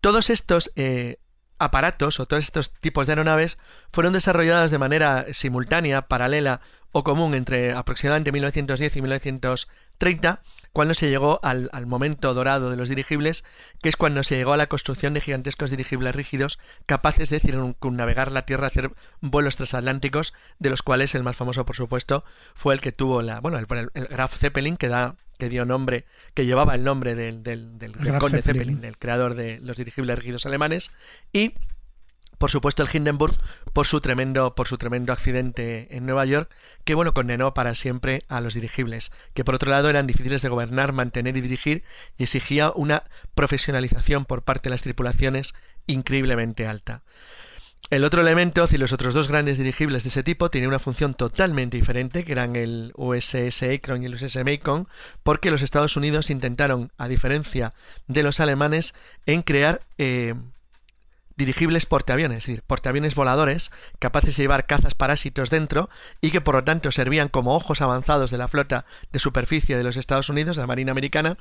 Todos 0.00 0.30
estos 0.30 0.72
eh, 0.76 1.18
aparatos 1.58 2.20
o 2.20 2.26
todos 2.26 2.44
estos 2.44 2.72
tipos 2.72 3.06
de 3.06 3.12
aeronaves 3.12 3.58
fueron 3.92 4.12
desarrollados 4.12 4.70
de 4.70 4.78
manera 4.78 5.26
simultánea, 5.32 6.08
paralela 6.08 6.60
o 6.92 7.04
común 7.04 7.34
entre 7.34 7.72
aproximadamente 7.72 8.32
1910 8.32 8.96
y 8.96 9.02
1930, 9.02 10.42
cuando 10.72 10.94
se 10.94 11.08
llegó 11.08 11.40
al, 11.42 11.70
momento 11.86 12.32
dorado 12.34 12.70
de 12.70 12.76
los 12.76 12.88
dirigibles, 12.88 13.44
que 13.82 13.88
es 13.88 13.96
cuando 13.96 14.22
se 14.22 14.36
llegó 14.36 14.52
a 14.52 14.56
la 14.56 14.68
construcción 14.68 15.14
de 15.14 15.20
gigantescos 15.20 15.70
dirigibles 15.70 16.14
rígidos 16.14 16.58
capaces 16.86 17.30
de 17.30 17.40
navegar 17.82 18.32
la 18.32 18.46
Tierra, 18.46 18.68
hacer 18.68 18.92
vuelos 19.20 19.56
transatlánticos, 19.56 20.34
de 20.58 20.70
los 20.70 20.82
cuales 20.82 21.14
el 21.14 21.22
más 21.22 21.36
famoso, 21.36 21.64
por 21.64 21.76
supuesto, 21.76 22.24
fue 22.54 22.74
el 22.74 22.80
que 22.80 22.92
tuvo 22.92 23.22
la, 23.22 23.40
bueno, 23.40 23.58
el, 23.58 23.66
el 23.94 24.06
Graf 24.06 24.36
Zeppelin, 24.36 24.76
que 24.76 24.88
da 24.88 25.16
que 25.40 25.48
dio 25.48 25.64
nombre, 25.64 26.04
que 26.34 26.46
llevaba 26.46 26.76
el 26.76 26.84
nombre 26.84 27.16
del, 27.16 27.42
del, 27.42 27.78
del, 27.78 27.96
conde 28.18 28.42
Zeppelin, 28.42 28.84
el 28.84 28.98
creador 28.98 29.34
de 29.34 29.58
los 29.60 29.76
dirigibles 29.76 30.18
rígidos 30.18 30.46
alemanes, 30.46 30.92
y 31.32 31.54
por 32.40 32.50
supuesto 32.50 32.82
el 32.82 32.88
Hindenburg 32.90 33.36
por 33.74 33.86
su 33.86 34.00
tremendo 34.00 34.54
por 34.54 34.66
su 34.66 34.78
tremendo 34.78 35.12
accidente 35.12 35.94
en 35.94 36.06
Nueva 36.06 36.24
York 36.24 36.50
que 36.84 36.94
bueno 36.94 37.12
condenó 37.12 37.52
para 37.52 37.74
siempre 37.74 38.24
a 38.28 38.40
los 38.40 38.54
dirigibles 38.54 39.12
que 39.34 39.44
por 39.44 39.54
otro 39.54 39.70
lado 39.70 39.90
eran 39.90 40.06
difíciles 40.06 40.40
de 40.40 40.48
gobernar 40.48 40.94
mantener 40.94 41.36
y 41.36 41.42
dirigir 41.42 41.84
y 42.16 42.22
exigía 42.22 42.72
una 42.74 43.04
profesionalización 43.34 44.24
por 44.24 44.40
parte 44.40 44.70
de 44.70 44.70
las 44.70 44.82
tripulaciones 44.82 45.52
increíblemente 45.86 46.66
alta. 46.66 47.02
El 47.88 48.04
otro 48.04 48.20
elemento, 48.20 48.68
y 48.70 48.76
los 48.76 48.92
otros 48.92 49.14
dos 49.14 49.26
grandes 49.26 49.58
dirigibles 49.58 50.04
de 50.04 50.10
ese 50.10 50.22
tipo, 50.22 50.50
tenían 50.50 50.68
una 50.68 50.78
función 50.78 51.14
totalmente 51.14 51.76
diferente, 51.76 52.24
que 52.24 52.32
eran 52.32 52.54
el 52.54 52.92
USS 52.94 53.64
Akron 53.64 54.02
y 54.02 54.06
el 54.06 54.14
USS 54.14 54.44
Macon, 54.44 54.86
porque 55.24 55.50
los 55.50 55.62
Estados 55.62 55.96
Unidos 55.96 56.30
intentaron, 56.30 56.92
a 56.98 57.08
diferencia 57.08 57.72
de 58.06 58.22
los 58.22 58.38
alemanes, 58.38 58.94
en 59.26 59.42
crear 59.42 59.80
eh, 59.98 60.34
dirigibles 61.40 61.86
portaaviones, 61.86 62.38
es 62.38 62.46
decir, 62.46 62.62
portaaviones 62.62 63.14
voladores 63.14 63.72
capaces 63.98 64.36
de 64.36 64.42
llevar 64.42 64.66
cazas 64.66 64.94
parásitos 64.94 65.48
dentro 65.48 65.88
y 66.20 66.30
que 66.30 66.42
por 66.42 66.54
lo 66.54 66.64
tanto 66.64 66.92
servían 66.92 67.28
como 67.28 67.56
ojos 67.56 67.80
avanzados 67.80 68.30
de 68.30 68.38
la 68.38 68.46
flota 68.46 68.84
de 69.10 69.18
superficie 69.18 69.76
de 69.76 69.84
los 69.84 69.96
Estados 69.96 70.28
Unidos, 70.28 70.56
de 70.56 70.62
la 70.62 70.66
Marina 70.66 70.92
Americana, 70.92 71.38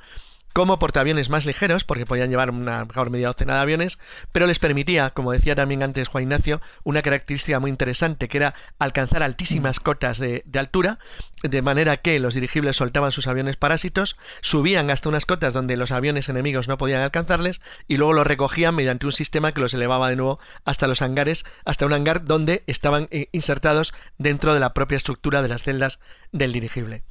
como 0.53 0.79
portaaviones 0.79 1.29
más 1.29 1.46
ligeros, 1.46 1.84
porque 1.84 2.06
podían 2.06 2.29
llevar 2.29 2.51
una 2.51 2.86
mejor 2.86 3.10
media 3.10 3.27
docena 3.27 3.56
de 3.56 3.60
aviones, 3.62 4.00
pero 4.32 4.48
les 4.48 4.60
permitía, 4.60 5.12
como 5.12 5.32
decía 5.32 5.56
también 5.56 5.84
antes 5.84 6.08
Juan 6.08 6.24
Ignacio, 6.24 6.62
una 6.84 7.01
característica 7.01 7.60
muy 7.60 7.70
interesante, 7.70 8.27
que 8.27 8.38
era 8.38 8.53
alcanzar 8.79 9.24
altísimas 9.24 9.79
cotas 9.79 10.18
de, 10.18 10.44
altura, 10.56 11.00
de 11.44 11.62
manera 11.62 11.98
que 11.98 12.20
los 12.20 12.34
dirigibles 12.34 12.77
soltaban 12.77 13.12
sus 13.12 13.27
aviones 13.27 13.58
parásitos, 13.58 14.18
subían 14.41 14.89
hasta 14.89 15.10
unas 15.10 15.25
cotas 15.25 15.53
donde 15.53 15.77
los 15.77 15.91
aviones 15.91 16.29
enemigos 16.29 16.68
no 16.68 16.77
podían 16.77 17.01
alcanzarles, 17.01 17.62
y 17.88 17.98
luego 17.98 18.13
los 18.13 18.27
recogían 18.27 18.75
mediante 18.75 19.06
un 19.06 19.12
sistema 19.12 19.51
que 19.51 19.62
los 19.62 19.74
elevaba 19.74 20.10
de 20.10 20.15
nuevo 20.15 20.39
hasta 20.65 20.88
los 20.88 21.01
hangares, 21.01 21.46
hasta 21.65 21.86
un 21.86 21.94
hangar 21.94 22.25
donde 22.25 22.63
estaban 22.68 23.08
eh, 23.12 23.29
insertados 23.32 23.94
dentro 24.18 24.53
de 24.53 24.60
la 24.60 24.74
propia 24.74 24.98
estructura 24.98 25.41
de 25.41 25.50
las 25.50 25.63
celdas 25.63 26.00
del 26.32 26.51
dirigible. 26.51 27.03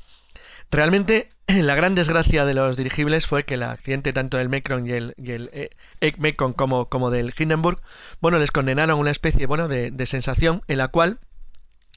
Realmente 0.70 1.30
la 1.62 1.74
gran 1.74 1.94
desgracia 1.94 2.44
de 2.44 2.52
los 2.52 2.76
dirigibles 2.76 3.26
fue 3.26 3.44
que 3.44 3.54
el 3.54 3.62
accidente 3.62 4.12
tanto 4.12 4.36
del 4.36 4.50
Mekron 4.50 4.86
y 4.86 4.92
el, 4.92 5.14
y 5.16 5.32
el 5.32 5.50
eh, 5.52 5.70
como, 6.36 6.90
como 6.90 7.10
del 7.10 7.32
Hindenburg, 7.36 7.80
bueno, 8.20 8.38
les 8.38 8.50
condenaron 8.50 8.98
una 8.98 9.10
especie 9.10 9.46
bueno, 9.46 9.66
de, 9.66 10.06
sensación 10.06 10.62
en 10.68 10.78
la 10.78 10.88
cual 10.88 11.20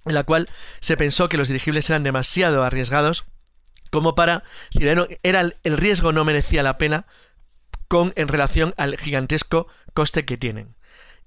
en 0.05 0.15
la 0.15 0.23
cual 0.23 0.49
se 0.79 0.97
pensó 0.97 1.27
que 1.27 1.37
los 1.37 1.49
dirigibles 1.49 1.89
eran 1.89 2.03
demasiado 2.03 2.63
arriesgados 2.63 3.25
como 3.91 4.15
para 4.15 4.43
era 4.79 5.41
el 5.41 5.77
riesgo 5.77 6.13
no 6.13 6.23
merecía 6.23 6.63
la 6.63 6.77
pena 6.77 7.05
con 7.89 8.13
en 8.15 8.29
relación 8.29 8.73
al 8.77 8.97
gigantesco 8.97 9.67
coste 9.93 10.23
que 10.23 10.37
tienen. 10.37 10.75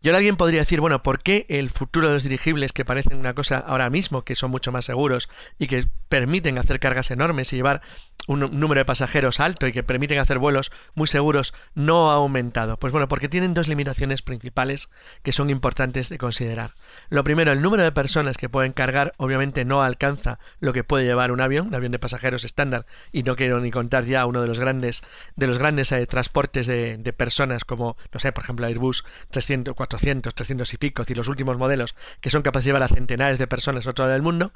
Y 0.05 0.09
ahora 0.09 0.19
alguien 0.19 0.37
podría 0.37 0.61
decir, 0.61 0.83
bueno, 0.83 1.03
¿por 1.03 1.23
qué 1.23 1.47
el 1.49 1.71
futuro 1.71 2.09
de 2.09 2.13
los 2.13 2.25
dirigibles, 2.25 2.75
que 2.75 2.85
parecen 2.85 3.17
una 3.17 3.33
cosa 3.33 3.57
ahora 3.57 3.89
mismo, 3.89 4.23
que 4.23 4.35
son 4.35 4.51
mucho 4.51 4.71
más 4.71 4.85
seguros 4.85 5.31
y 5.59 5.67
que 5.67 5.87
permiten 6.11 6.59
hacer 6.59 6.79
cargas 6.79 7.11
enormes 7.11 7.51
y 7.55 7.57
llevar 7.57 7.81
un 8.27 8.41
número 8.41 8.79
de 8.79 8.85
pasajeros 8.85 9.41
alto 9.41 9.67
y 9.67 9.73
que 9.73 9.83
permiten 9.83 10.19
hacer 10.19 10.39
vuelos 10.39 10.73
muy 10.95 11.07
seguros, 11.07 11.55
no 11.75 12.11
ha 12.11 12.15
aumentado? 12.15 12.77
Pues 12.79 12.93
bueno, 12.93 13.09
porque 13.09 13.29
tienen 13.29 13.55
dos 13.55 13.69
limitaciones 13.69 14.23
principales 14.23 14.89
que 15.23 15.33
son 15.33 15.51
importantes 15.51 16.09
de 16.09 16.19
considerar. 16.19 16.73
Lo 17.11 17.25
primero, 17.25 17.53
el 17.53 17.63
número 17.63 17.83
de 17.83 17.93
personas 17.93 18.37
que 18.37 18.49
pueden 18.49 18.73
cargar 18.73 19.13
obviamente 19.17 19.65
no 19.65 19.83
alcanza 19.83 20.39
lo 20.61 20.73
que 20.73 20.85
puede 20.85 21.05
llevar 21.05 21.33
un 21.33 21.41
avión, 21.41 21.69
un 21.69 21.75
avión 21.75 21.93
de 21.93 21.99
pasajeros 21.99 22.45
estándar, 22.45 22.87
y 23.13 23.23
no 23.23 23.37
quiero 23.37 23.61
ni 23.61 23.71
contar 23.71 24.05
ya 24.05 24.27
uno 24.27 24.41
de 24.41 24.49
los 24.49 24.59
grandes, 24.59 25.03
de 25.37 25.47
los 25.47 25.59
grandes 25.59 25.93
eh, 25.93 26.07
transportes 26.07 26.67
de, 26.67 26.97
de, 26.99 27.13
personas 27.13 27.65
como, 27.65 27.97
no 28.13 28.21
sé, 28.21 28.33
por 28.33 28.45
ejemplo, 28.45 28.67
Airbus 28.67 29.05
300, 29.31 29.75
400, 29.75 30.35
300 30.35 30.73
y 30.73 30.77
pico, 30.79 31.05
y 31.07 31.15
los 31.15 31.29
últimos 31.29 31.59
modelos 31.59 31.95
que 32.21 32.31
son 32.31 32.43
capaces 32.43 32.65
de 32.65 32.69
llevar 32.69 32.83
a 32.83 32.89
centenares 32.89 33.39
de 33.39 33.47
personas 33.47 33.87
a 33.87 33.91
otro 33.91 34.05
lado 34.05 34.15
del 34.15 34.23
mundo, 34.23 34.53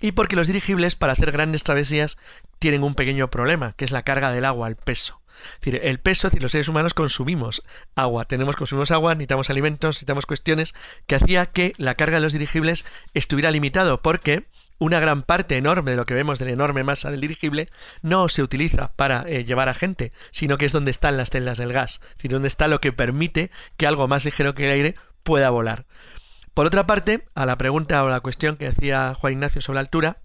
y 0.00 0.12
porque 0.12 0.36
los 0.36 0.48
dirigibles 0.48 0.96
para 0.96 1.12
hacer 1.12 1.30
grandes 1.30 1.62
travesías 1.62 2.18
tienen 2.58 2.82
un 2.82 2.94
pequeño 3.02 3.28
problema, 3.30 3.72
que 3.72 3.84
es 3.84 3.90
la 3.90 4.04
carga 4.04 4.30
del 4.30 4.44
agua, 4.44 4.68
el 4.68 4.76
peso. 4.76 5.20
Es 5.54 5.60
decir, 5.60 5.80
el 5.82 5.98
peso, 5.98 6.28
es 6.28 6.40
los 6.40 6.52
seres 6.52 6.68
humanos 6.68 6.94
consumimos 6.94 7.64
agua, 7.96 8.24
tenemos, 8.24 8.54
consumimos 8.54 8.92
agua, 8.92 9.14
necesitamos 9.14 9.50
alimentos, 9.50 9.96
necesitamos 9.96 10.24
cuestiones, 10.24 10.72
que 11.08 11.16
hacía 11.16 11.46
que 11.46 11.72
la 11.78 11.96
carga 11.96 12.18
de 12.18 12.22
los 12.22 12.32
dirigibles 12.32 12.84
estuviera 13.12 13.50
limitado, 13.50 14.02
porque 14.02 14.46
una 14.78 15.00
gran 15.00 15.24
parte 15.24 15.56
enorme 15.56 15.90
de 15.90 15.96
lo 15.96 16.06
que 16.06 16.14
vemos 16.14 16.38
de 16.38 16.44
la 16.44 16.52
enorme 16.52 16.84
masa 16.84 17.10
del 17.10 17.20
dirigible 17.20 17.68
no 18.02 18.28
se 18.28 18.42
utiliza 18.42 18.92
para 18.94 19.24
eh, 19.28 19.44
llevar 19.44 19.68
a 19.68 19.74
gente, 19.74 20.12
sino 20.30 20.56
que 20.56 20.66
es 20.66 20.72
donde 20.72 20.92
están 20.92 21.16
las 21.16 21.30
celdas 21.30 21.58
del 21.58 21.72
gas, 21.72 22.00
es 22.02 22.16
decir, 22.18 22.30
donde 22.30 22.48
está 22.48 22.68
lo 22.68 22.80
que 22.80 22.92
permite 22.92 23.50
que 23.76 23.88
algo 23.88 24.06
más 24.06 24.24
ligero 24.24 24.54
que 24.54 24.66
el 24.66 24.72
aire 24.72 24.94
pueda 25.24 25.50
volar. 25.50 25.86
Por 26.54 26.66
otra 26.66 26.86
parte, 26.86 27.26
a 27.34 27.46
la 27.46 27.58
pregunta 27.58 28.04
o 28.04 28.08
la 28.08 28.20
cuestión 28.20 28.56
que 28.56 28.66
decía 28.66 29.14
Juan 29.18 29.32
Ignacio 29.32 29.60
sobre 29.60 29.76
la 29.76 29.80
altura, 29.80 30.18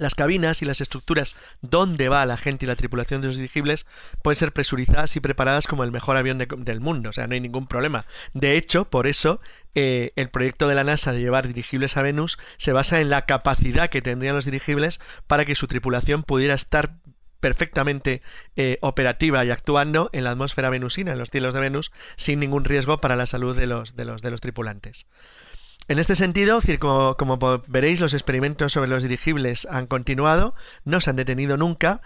las 0.00 0.14
cabinas 0.14 0.62
y 0.62 0.64
las 0.64 0.80
estructuras 0.80 1.36
donde 1.60 2.08
va 2.08 2.26
la 2.26 2.36
gente 2.36 2.64
y 2.64 2.68
la 2.68 2.76
tripulación 2.76 3.20
de 3.20 3.28
los 3.28 3.36
dirigibles 3.36 3.86
pueden 4.22 4.36
ser 4.36 4.52
presurizadas 4.52 5.14
y 5.16 5.20
preparadas 5.20 5.66
como 5.66 5.84
el 5.84 5.92
mejor 5.92 6.16
avión 6.16 6.38
del 6.38 6.80
mundo, 6.80 7.10
o 7.10 7.12
sea, 7.12 7.26
no 7.26 7.34
hay 7.34 7.40
ningún 7.40 7.66
problema. 7.66 8.06
De 8.34 8.56
hecho, 8.56 8.86
por 8.86 9.06
eso 9.06 9.40
eh, 9.74 10.12
el 10.16 10.30
proyecto 10.30 10.66
de 10.68 10.74
la 10.74 10.84
NASA 10.84 11.12
de 11.12 11.20
llevar 11.20 11.46
dirigibles 11.46 11.96
a 11.96 12.02
Venus 12.02 12.38
se 12.56 12.72
basa 12.72 13.00
en 13.00 13.10
la 13.10 13.26
capacidad 13.26 13.90
que 13.90 14.02
tendrían 14.02 14.34
los 14.34 14.44
dirigibles 14.44 15.00
para 15.26 15.44
que 15.44 15.54
su 15.54 15.66
tripulación 15.66 16.22
pudiera 16.22 16.54
estar 16.54 16.96
perfectamente 17.40 18.22
eh, 18.56 18.78
operativa 18.80 19.44
y 19.44 19.50
actuando 19.50 20.10
en 20.12 20.24
la 20.24 20.30
atmósfera 20.30 20.70
venusina, 20.70 21.12
en 21.12 21.18
los 21.18 21.30
cielos 21.30 21.54
de 21.54 21.60
Venus, 21.60 21.90
sin 22.16 22.38
ningún 22.38 22.64
riesgo 22.64 23.00
para 23.00 23.16
la 23.16 23.26
salud 23.26 23.56
de 23.56 23.66
los, 23.66 23.96
de 23.96 24.04
los, 24.04 24.22
de 24.22 24.30
los 24.30 24.40
tripulantes. 24.40 25.06
En 25.88 25.98
este 25.98 26.14
sentido, 26.14 26.60
como, 26.78 27.16
como, 27.16 27.62
veréis, 27.66 28.00
los 28.00 28.14
experimentos 28.14 28.72
sobre 28.72 28.90
los 28.90 29.02
dirigibles 29.02 29.66
han 29.70 29.86
continuado, 29.86 30.54
no 30.84 31.00
se 31.00 31.10
han 31.10 31.16
detenido 31.16 31.56
nunca, 31.56 32.00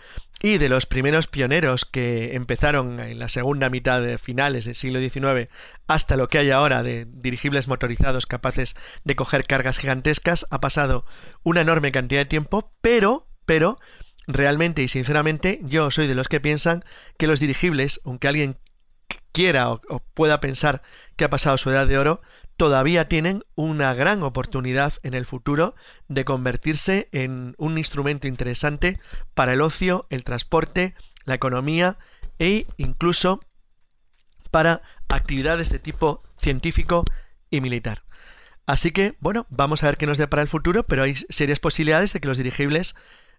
y 0.45 0.59
de 0.59 0.69
los 0.69 0.87
primeros 0.87 1.27
pioneros 1.27 1.85
que 1.85 2.35
empezaron 2.35 3.01
en 3.01 3.19
la 3.19 3.29
segunda 3.29 3.71
mitad 3.71 4.03
de 4.03 4.19
finales 4.19 4.67
del 4.67 4.75
siglo 4.75 5.01
XIX 5.01 5.49
hasta 5.87 6.19
lo 6.19 6.29
que 6.29 6.37
hay 6.39 6.51
ahora 6.51 6.83
de 6.83 7.07
dirigibles 7.07 7.67
motorizados 7.67 8.27
capaces 8.27 8.77
de 9.05 9.17
coger 9.17 9.47
cargas 9.47 9.79
gigantescas, 9.79 10.47
ha 10.51 10.61
pasado 10.61 11.07
una 11.45 11.63
enorme 11.63 11.93
cantidad 11.93 12.21
de 12.21 12.27
tiempo, 12.27 12.73
pero, 12.81 13.27
pero, 13.47 13.79
realmente 14.27 14.83
y 14.83 14.89
sinceramente, 14.89 15.61
yo 15.63 15.91
soy 15.91 16.07
de 16.07 16.15
los 16.15 16.29
que 16.29 16.41
piensan 16.41 16.85
que 17.17 17.27
los 17.27 17.41
dirigibles, 17.41 18.01
aunque 18.05 18.29
alguien 18.29 18.59
quiera 19.33 19.71
o, 19.71 19.81
pueda 20.15 20.41
pensar 20.41 20.83
que 21.17 21.25
ha 21.25 21.31
pasado 21.31 21.59
su 21.59 21.71
edad 21.71 21.87
de 21.87 21.99
oro, 21.99 22.23
todavía 22.57 23.09
tienen 23.09 23.45
una 23.55 23.95
gran 23.95 24.23
oportunidad 24.23 24.95
en 25.03 25.15
el 25.15 25.27
futuro 25.27 25.75
de 26.09 26.25
convertirse 26.25 27.09
en 27.13 27.55
un 27.59 27.79
instrumento 27.79 28.29
interesante 28.29 29.01
para 29.35 29.55
el 29.55 29.61
ocio, 29.61 30.07
el 30.11 30.25
transporte, 30.25 30.95
la 31.25 31.35
economía 31.35 31.99
e 32.39 32.67
incluso 32.77 33.41
para 34.51 34.83
actividades 35.09 35.71
de 35.71 35.79
tipo 35.79 36.23
científico 36.39 37.05
y 37.51 37.61
militar. 37.61 38.03
Así 38.67 38.93
que, 38.93 39.17
bueno, 39.21 39.47
vamos 39.51 39.83
a 39.83 39.87
ver 39.87 39.97
qué 39.97 40.07
nos 40.07 40.19
depara 40.19 40.43
el 40.43 40.49
futuro, 40.49 40.85
pero 40.85 41.03
hay 41.03 41.15
serias 41.15 41.61
posibilidades 41.61 42.13
de 42.13 42.21
que 42.21 42.29
los 42.29 42.39
dirigibles 42.39 42.95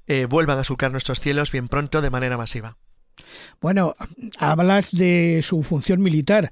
eh, 0.07 0.25
vuelvan 0.25 0.59
a 0.59 0.63
surcar 0.63 0.91
nuestros 0.91 1.19
cielos 1.19 1.51
bien 1.51 1.67
pronto 1.67 2.01
de 2.01 2.09
manera 2.09 2.37
masiva. 2.37 2.77
Bueno, 3.61 3.95
hablas 4.37 4.91
de 4.91 5.41
su 5.43 5.63
función 5.63 6.01
militar 6.01 6.51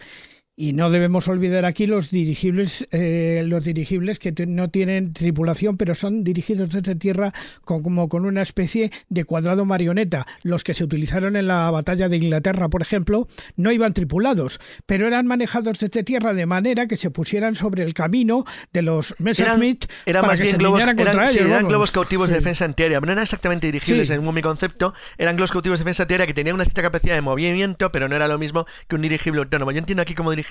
y 0.55 0.73
no 0.73 0.91
debemos 0.91 1.27
olvidar 1.27 1.65
aquí 1.65 1.87
los 1.87 2.11
dirigibles, 2.11 2.85
eh, 2.91 3.43
los 3.47 3.65
dirigibles 3.65 4.19
que 4.19 4.33
no 4.45 4.69
tienen 4.69 5.11
tripulación, 5.13 5.77
pero 5.77 5.95
son 5.95 6.23
dirigidos 6.23 6.69
desde 6.69 6.95
tierra 6.95 7.33
como 7.63 8.07
con 8.07 8.25
una 8.25 8.43
especie 8.43 8.91
de 9.09 9.25
cuadrado 9.25 9.65
marioneta. 9.65 10.27
Los 10.43 10.63
que 10.63 10.75
se 10.75 10.83
utilizaron 10.83 11.35
en 11.35 11.47
la 11.47 11.71
batalla 11.71 12.07
de 12.07 12.17
Inglaterra, 12.17 12.69
por 12.69 12.83
ejemplo, 12.83 13.27
no 13.55 13.71
iban 13.71 13.93
tripulados, 13.93 14.59
pero 14.85 15.07
eran 15.07 15.25
manejados 15.25 15.79
desde 15.79 16.03
tierra 16.03 16.33
de 16.33 16.45
manera 16.45 16.85
que 16.85 16.97
se 16.97 17.09
pusieran 17.09 17.55
sobre 17.55 17.83
el 17.83 17.95
camino 17.95 18.45
de 18.71 18.83
los 18.83 19.15
Messerschmitt 19.17 19.85
eran, 20.05 20.25
más 20.25 20.39
bien 20.39 20.57
globos, 20.57 20.83
eran, 20.83 21.67
globos 21.67 21.91
cautivos 21.91 22.29
de 22.29 22.35
defensa 22.35 22.65
antiaérea. 22.65 22.99
No 22.99 23.11
eran 23.11 23.23
exactamente 23.23 23.67
dirigibles 23.67 24.09
en 24.11 24.27
un 24.27 24.33
mi 24.33 24.41
concepto, 24.41 24.93
eran 25.17 25.35
globos 25.35 25.51
cautivos 25.51 25.79
de 25.79 25.83
defensa 25.83 26.03
antiaérea 26.03 26.27
que 26.27 26.33
tenían 26.33 26.55
una 26.55 26.63
cierta 26.63 26.81
capacidad 26.83 27.15
de 27.15 27.21
movimiento, 27.21 27.91
pero 27.91 28.07
no 28.07 28.15
era 28.15 28.27
lo 28.27 28.37
mismo 28.37 28.65
que 28.87 28.95
un 28.95 29.01
dirigible 29.01 29.41
autónomo. 29.41 29.71
Yo 29.71 29.79
entiendo 29.79 30.01
aquí 30.01 30.13
como 30.13 30.29
dirigible 30.29 30.42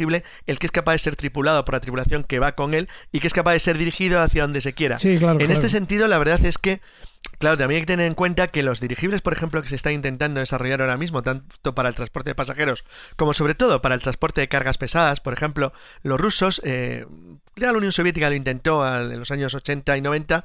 el 0.47 0.59
que 0.59 0.67
es 0.67 0.73
capaz 0.73 0.93
de 0.93 0.99
ser 0.99 1.17
tripulado 1.17 1.65
por 1.65 1.75
la 1.75 1.81
tripulación 1.81 2.25
que 2.25 2.39
va 2.39 2.53
con 2.53 2.75
él 2.75 2.89
y 3.13 3.21
que 3.21 3.27
es 3.27 3.33
capaz 3.33 3.53
de 3.53 3.61
ser 3.61 3.79
dirigido 3.79 4.21
hacia 4.21 4.43
donde 4.43 4.61
se 4.61 4.73
quiera. 4.73 4.99
en 5.03 5.51
este 5.51 5.69
sentido, 5.69 6.09
la 6.09 6.19
verdad 6.19 6.45
es 6.45 6.59
que 6.59 6.81
Claro, 7.39 7.59
también 7.59 7.79
hay 7.79 7.83
que 7.83 7.87
tener 7.87 8.07
en 8.07 8.15
cuenta 8.15 8.49
que 8.49 8.63
los 8.63 8.81
dirigibles, 8.81 9.21
por 9.21 9.33
ejemplo, 9.33 9.63
que 9.63 9.69
se 9.69 9.75
están 9.75 9.95
intentando 9.95 10.39
desarrollar 10.39 10.81
ahora 10.81 10.97
mismo, 10.97 11.23
tanto 11.23 11.75
para 11.75 11.89
el 11.89 11.95
transporte 11.95 12.31
de 12.31 12.35
pasajeros 12.35 12.85
como 13.17 13.35
sobre 13.35 13.55
todo 13.55 13.83
para 13.83 13.97
el 13.97 14.01
transporte 14.01 14.41
de 14.41 14.49
cargas 14.49 14.79
pesadas, 14.79 15.21
por 15.21 15.33
ejemplo, 15.33 15.73
los 16.03 16.21
rusos, 16.21 16.61
eh, 16.65 17.05
ya 17.57 17.73
la 17.73 17.79
Unión 17.79 17.91
Soviética 17.91 18.29
lo 18.29 18.37
intentó 18.37 18.87
en 18.87 19.19
los 19.19 19.31
años 19.33 19.55
80 19.55 19.97
y 19.97 20.01
90, 20.01 20.45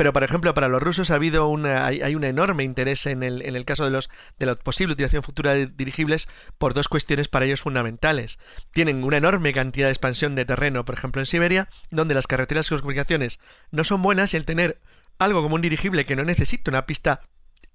pero 0.00 0.14
por 0.14 0.24
ejemplo 0.24 0.54
para 0.54 0.68
los 0.68 0.82
rusos 0.82 1.10
ha 1.10 1.16
habido 1.16 1.46
una, 1.48 1.84
hay, 1.84 2.14
un 2.14 2.24
enorme 2.24 2.64
interés 2.64 3.04
en 3.04 3.22
el, 3.22 3.42
en 3.42 3.54
el 3.54 3.66
caso 3.66 3.84
de 3.84 3.90
los 3.90 4.08
de 4.38 4.46
la 4.46 4.54
posible 4.54 4.94
utilización 4.94 5.22
futura 5.22 5.52
de 5.52 5.66
dirigibles 5.66 6.26
por 6.56 6.72
dos 6.72 6.88
cuestiones 6.88 7.28
para 7.28 7.44
ellos 7.44 7.60
fundamentales. 7.60 8.38
Tienen 8.72 9.04
una 9.04 9.18
enorme 9.18 9.52
cantidad 9.52 9.88
de 9.88 9.92
expansión 9.92 10.34
de 10.34 10.46
terreno, 10.46 10.86
por 10.86 10.94
ejemplo 10.94 11.20
en 11.20 11.26
Siberia, 11.26 11.68
donde 11.90 12.14
las 12.14 12.26
carreteras 12.26 12.70
y 12.70 12.74
las 12.74 12.80
comunicaciones 12.80 13.40
no 13.72 13.84
son 13.84 14.00
buenas 14.00 14.32
y 14.32 14.38
el 14.38 14.46
tener 14.46 14.80
algo 15.18 15.42
como 15.42 15.56
un 15.56 15.60
dirigible 15.60 16.06
que 16.06 16.16
no 16.16 16.24
necesita 16.24 16.70
una 16.70 16.86
pista 16.86 17.20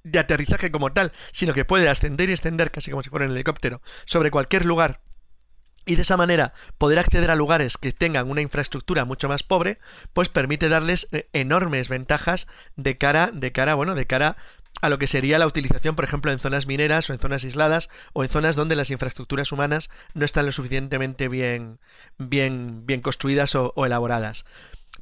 de 0.01 0.17
aterrizaje 0.17 0.72
como 0.72 0.94
tal, 0.94 1.12
sino 1.32 1.53
que 1.53 1.63
puede 1.63 1.89
ascender 1.89 2.29
y 2.29 2.32
extender 2.32 2.72
casi 2.72 2.89
como 2.89 3.03
si 3.03 3.12
fuera 3.12 3.27
un 3.27 3.34
helicóptero 3.34 3.84
sobre 4.05 4.32
cualquier 4.32 4.65
lugar 4.65 5.00
y 5.86 5.96
de 5.96 6.01
esa 6.01 6.18
manera 6.18 6.54
poder 6.77 7.00
acceder 7.00 7.32
a 7.32 7.36
lugares 7.36 7.77
que 7.77 7.92
tengan 7.92 8.30
una 8.30 8.42
infraestructura 8.42 9.06
mucho 9.06 9.30
más 9.30 9.44
pobre, 9.44 9.80
pues 10.13 10.30
permite 10.30 10.70
darles 10.70 11.08
eh, 11.12 11.27
enormes 11.34 11.89
ventajas 11.89 12.48
de 12.75 12.98
cara, 12.98 13.32
de 13.34 13.51
cara, 13.51 13.75
bueno, 13.75 13.96
de 13.96 14.08
cara 14.08 14.38
a 14.82 14.89
lo 14.89 14.98
que 14.98 15.08
sería 15.08 15.39
la 15.39 15.48
utilización, 15.48 15.96
por 15.96 16.06
ejemplo, 16.06 16.32
en 16.32 16.39
zonas 16.39 16.68
mineras 16.68 17.10
o 17.10 17.13
en 17.13 17.20
zonas 17.20 17.44
aisladas 17.44 17.89
o 18.13 18.24
en 18.24 18.30
zonas 18.30 18.56
donde 18.56 18.75
las 18.75 18.92
infraestructuras 18.92 19.51
humanas 19.51 19.89
no 20.13 20.25
están 20.25 20.46
lo 20.46 20.51
suficientemente 20.51 21.27
bien, 21.30 21.80
bien, 22.18 22.86
bien 22.86 23.01
construidas 23.01 23.56
o 23.56 23.74
elaboradas. 23.86 24.46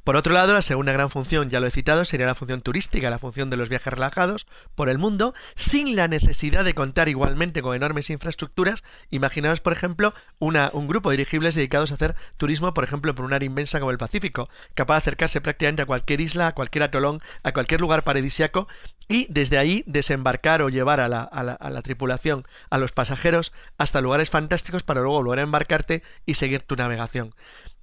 Por 0.04 0.16
otro 0.16 0.34
lado, 0.34 0.52
la 0.52 0.60
segunda 0.60 0.92
gran 0.92 1.08
función, 1.08 1.48
ya 1.48 1.60
lo 1.60 1.66
he 1.66 1.70
citado, 1.70 2.04
sería 2.04 2.26
la 2.26 2.34
función 2.34 2.60
turística, 2.60 3.08
la 3.08 3.18
función 3.18 3.48
de 3.48 3.56
los 3.56 3.70
viajes 3.70 3.90
relajados 3.90 4.46
por 4.74 4.90
el 4.90 4.98
mundo, 4.98 5.32
sin 5.54 5.96
la 5.96 6.08
necesidad 6.08 6.62
de 6.62 6.74
contar 6.74 7.08
igualmente 7.08 7.62
con 7.62 7.74
enormes 7.74 8.10
infraestructuras. 8.10 8.84
Imaginaos, 9.10 9.60
por 9.60 9.72
ejemplo, 9.72 10.12
un 10.40 10.88
grupo 10.88 11.10
de 11.10 11.16
dirigibles 11.16 11.54
dedicados 11.54 11.90
a 11.90 11.94
hacer 11.94 12.14
turismo, 12.36 12.74
por 12.74 12.84
ejemplo, 12.84 13.14
por 13.14 13.24
un 13.24 13.32
área 13.32 13.46
inmensa 13.46 13.80
como 13.80 13.92
el 13.92 13.98
Pacífico, 13.98 14.50
capaz 14.74 14.96
de 14.96 14.98
acercarse 14.98 15.40
prácticamente 15.40 15.80
a 15.80 15.86
cualquier 15.86 16.20
isla, 16.20 16.48
a 16.48 16.54
cualquier 16.54 16.82
atolón, 16.82 17.22
a 17.42 17.52
cualquier 17.52 17.80
lugar 17.80 18.04
paradisiaco 18.04 18.68
y 19.08 19.26
desde 19.30 19.56
ahí 19.56 19.84
desembarcar 19.86 20.60
o 20.60 20.68
llevar 20.68 21.00
a 21.00 21.08
la, 21.08 21.22
a, 21.22 21.42
la, 21.42 21.52
a 21.54 21.70
la, 21.70 21.80
tripulación, 21.80 22.46
a 22.68 22.76
los 22.76 22.92
pasajeros, 22.92 23.52
hasta 23.78 24.02
lugares 24.02 24.28
fantásticos 24.28 24.82
para 24.82 25.00
luego 25.00 25.16
volver 25.22 25.38
a 25.38 25.42
embarcarte 25.42 26.02
y 26.26 26.34
seguir 26.34 26.62
tu 26.62 26.76
navegación. 26.76 27.34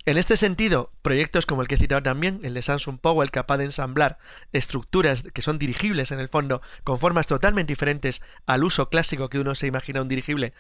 En 0.05 0.17
este 0.17 0.35
sentido, 0.35 0.89
proyectos 1.03 1.45
como 1.45 1.61
el 1.61 1.67
que 1.67 1.75
he 1.75 1.77
citado 1.77 2.01
también, 2.01 2.39
el 2.41 2.55
de 2.55 2.63
Samsung 2.63 2.99
Powell, 2.99 3.29
capaz 3.29 3.57
de 3.57 3.65
ensamblar 3.65 4.17
estructuras 4.51 5.23
que 5.33 5.43
son 5.43 5.59
dirigibles 5.59 6.11
en 6.11 6.19
el 6.19 6.27
fondo, 6.27 6.61
con 6.83 6.99
formas 6.99 7.27
totalmente 7.27 7.71
diferentes 7.71 8.23
al 8.47 8.63
uso 8.63 8.89
clásico 8.89 9.29
que 9.29 9.39
uno 9.39 9.53
se 9.53 9.67
imagina 9.67 10.01
un 10.01 10.07
dirigible, 10.07 10.53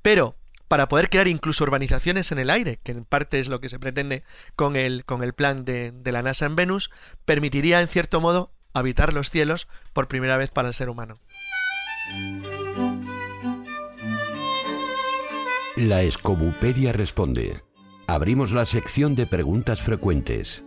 pero 0.00 0.36
para 0.68 0.88
poder 0.88 1.10
crear 1.10 1.28
incluso 1.28 1.64
urbanizaciones 1.64 2.32
en 2.32 2.38
el 2.38 2.48
aire, 2.48 2.78
que 2.82 2.92
en 2.92 3.04
parte 3.04 3.40
es 3.40 3.48
lo 3.48 3.60
que 3.60 3.68
se 3.68 3.78
pretende 3.78 4.24
con 4.56 4.74
el, 4.74 5.04
con 5.04 5.22
el 5.22 5.34
plan 5.34 5.66
de, 5.66 5.92
de 5.92 6.12
la 6.12 6.22
NASA 6.22 6.46
en 6.46 6.56
Venus, 6.56 6.90
permitiría 7.26 7.82
en 7.82 7.88
cierto 7.88 8.20
modo 8.22 8.52
habitar 8.72 9.12
los 9.12 9.30
cielos 9.30 9.68
por 9.92 10.08
primera 10.08 10.38
vez 10.38 10.50
para 10.50 10.68
el 10.68 10.74
ser 10.74 10.88
humano. 10.88 11.18
La 15.76 16.02
escobuperia 16.02 16.92
responde. 16.92 17.67
Abrimos 18.10 18.52
la 18.52 18.64
sección 18.64 19.14
de 19.14 19.26
preguntas 19.26 19.82
frecuentes. 19.82 20.64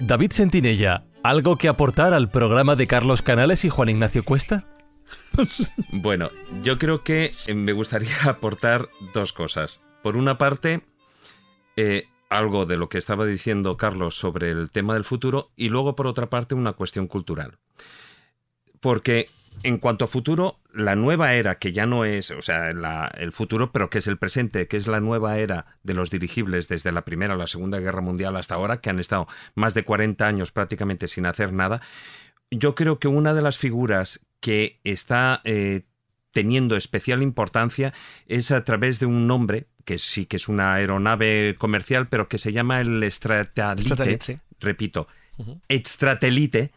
David 0.00 0.32
Sentinella, 0.32 1.04
¿algo 1.22 1.56
que 1.56 1.68
aportar 1.68 2.12
al 2.14 2.30
programa 2.30 2.74
de 2.74 2.88
Carlos 2.88 3.22
Canales 3.22 3.64
y 3.64 3.68
Juan 3.68 3.90
Ignacio 3.90 4.24
Cuesta? 4.24 4.66
bueno, 5.92 6.30
yo 6.64 6.80
creo 6.80 7.04
que 7.04 7.32
eh, 7.46 7.54
me 7.54 7.72
gustaría 7.74 8.16
aportar 8.24 8.88
dos 9.14 9.32
cosas. 9.32 9.80
Por 10.02 10.16
una 10.16 10.36
parte, 10.36 10.82
eh, 11.76 12.08
algo 12.28 12.66
de 12.66 12.76
lo 12.76 12.88
que 12.88 12.98
estaba 12.98 13.24
diciendo 13.24 13.76
Carlos 13.76 14.16
sobre 14.16 14.50
el 14.50 14.68
tema 14.72 14.94
del 14.94 15.04
futuro 15.04 15.52
y 15.54 15.68
luego 15.68 15.94
por 15.94 16.08
otra 16.08 16.28
parte 16.28 16.56
una 16.56 16.72
cuestión 16.72 17.06
cultural. 17.06 17.58
Porque 18.80 19.26
en 19.62 19.78
cuanto 19.78 20.06
a 20.06 20.08
futuro, 20.08 20.58
la 20.74 20.96
nueva 20.96 21.34
era, 21.34 21.58
que 21.58 21.72
ya 21.72 21.86
no 21.86 22.04
es, 22.04 22.30
o 22.30 22.42
sea, 22.42 22.70
el 22.70 23.32
futuro, 23.32 23.72
pero 23.72 23.90
que 23.90 23.98
es 23.98 24.06
el 24.06 24.18
presente, 24.18 24.68
que 24.68 24.76
es 24.76 24.86
la 24.86 25.00
nueva 25.00 25.38
era 25.38 25.66
de 25.82 25.94
los 25.94 26.10
dirigibles 26.10 26.68
desde 26.68 26.92
la 26.92 27.04
Primera 27.04 27.34
o 27.34 27.36
la 27.36 27.46
Segunda 27.46 27.78
Guerra 27.78 28.00
Mundial 28.00 28.36
hasta 28.36 28.54
ahora, 28.54 28.80
que 28.80 28.90
han 28.90 28.98
estado 28.98 29.26
más 29.54 29.74
de 29.74 29.84
40 29.84 30.26
años 30.26 30.52
prácticamente 30.52 31.08
sin 31.08 31.26
hacer 31.26 31.52
nada, 31.52 31.80
yo 32.50 32.74
creo 32.74 32.98
que 32.98 33.08
una 33.08 33.34
de 33.34 33.42
las 33.42 33.58
figuras 33.58 34.26
que 34.40 34.80
está 34.84 35.40
eh, 35.44 35.82
teniendo 36.32 36.76
especial 36.76 37.22
importancia 37.22 37.92
es 38.26 38.50
a 38.50 38.64
través 38.64 39.00
de 39.00 39.06
un 39.06 39.26
nombre, 39.26 39.66
que 39.84 39.98
sí 39.98 40.26
que 40.26 40.36
es 40.36 40.48
una 40.48 40.74
aeronave 40.74 41.56
comercial, 41.58 42.08
pero 42.08 42.28
que 42.28 42.38
se 42.38 42.52
llama 42.52 42.80
el 42.80 43.10
Stratelite, 43.10 44.40
repito, 44.60 45.08
Extratelite, 45.68 46.72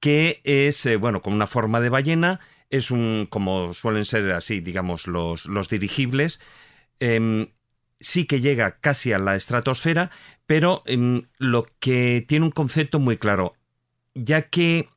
que 0.00 0.40
es, 0.44 0.86
eh, 0.86 0.96
bueno, 0.96 1.20
con 1.20 1.32
una 1.32 1.46
forma 1.46 1.80
de 1.80 1.88
ballena, 1.88 2.40
es 2.70 2.90
un, 2.90 3.26
como 3.28 3.74
suelen 3.74 4.04
ser 4.04 4.30
así, 4.32 4.60
digamos, 4.60 5.06
los, 5.06 5.46
los 5.46 5.68
dirigibles, 5.68 6.40
em, 7.00 7.48
sí 8.00 8.26
que 8.26 8.40
llega 8.40 8.78
casi 8.80 9.12
a 9.12 9.18
la 9.18 9.34
estratosfera, 9.34 10.10
pero 10.46 10.82
em, 10.86 11.22
lo 11.38 11.66
que 11.80 12.24
tiene 12.26 12.46
un 12.46 12.52
concepto 12.52 12.98
muy 12.98 13.16
claro, 13.16 13.54
ya 14.14 14.42
que 14.42 14.88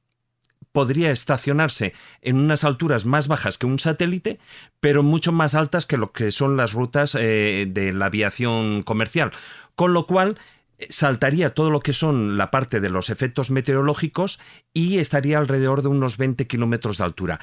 podría 0.71 1.11
estacionarse 1.11 1.93
en 2.21 2.37
unas 2.37 2.63
alturas 2.63 3.05
más 3.05 3.27
bajas 3.27 3.57
que 3.57 3.65
un 3.65 3.79
satélite, 3.79 4.39
pero 4.79 5.03
mucho 5.03 5.31
más 5.31 5.55
altas 5.55 5.85
que 5.85 5.97
lo 5.97 6.11
que 6.11 6.31
son 6.31 6.57
las 6.57 6.73
rutas 6.73 7.15
eh, 7.19 7.67
de 7.69 7.93
la 7.93 8.05
aviación 8.05 8.81
comercial. 8.83 9.31
Con 9.75 9.93
lo 9.93 10.05
cual, 10.05 10.37
saltaría 10.89 11.53
todo 11.53 11.69
lo 11.69 11.79
que 11.79 11.93
son 11.93 12.37
la 12.37 12.51
parte 12.51 12.79
de 12.79 12.89
los 12.89 13.09
efectos 13.09 13.51
meteorológicos 13.51 14.39
y 14.73 14.97
estaría 14.97 15.37
alrededor 15.37 15.81
de 15.81 15.89
unos 15.89 16.17
20 16.17 16.47
kilómetros 16.47 16.97
de 16.97 17.03
altura. 17.03 17.39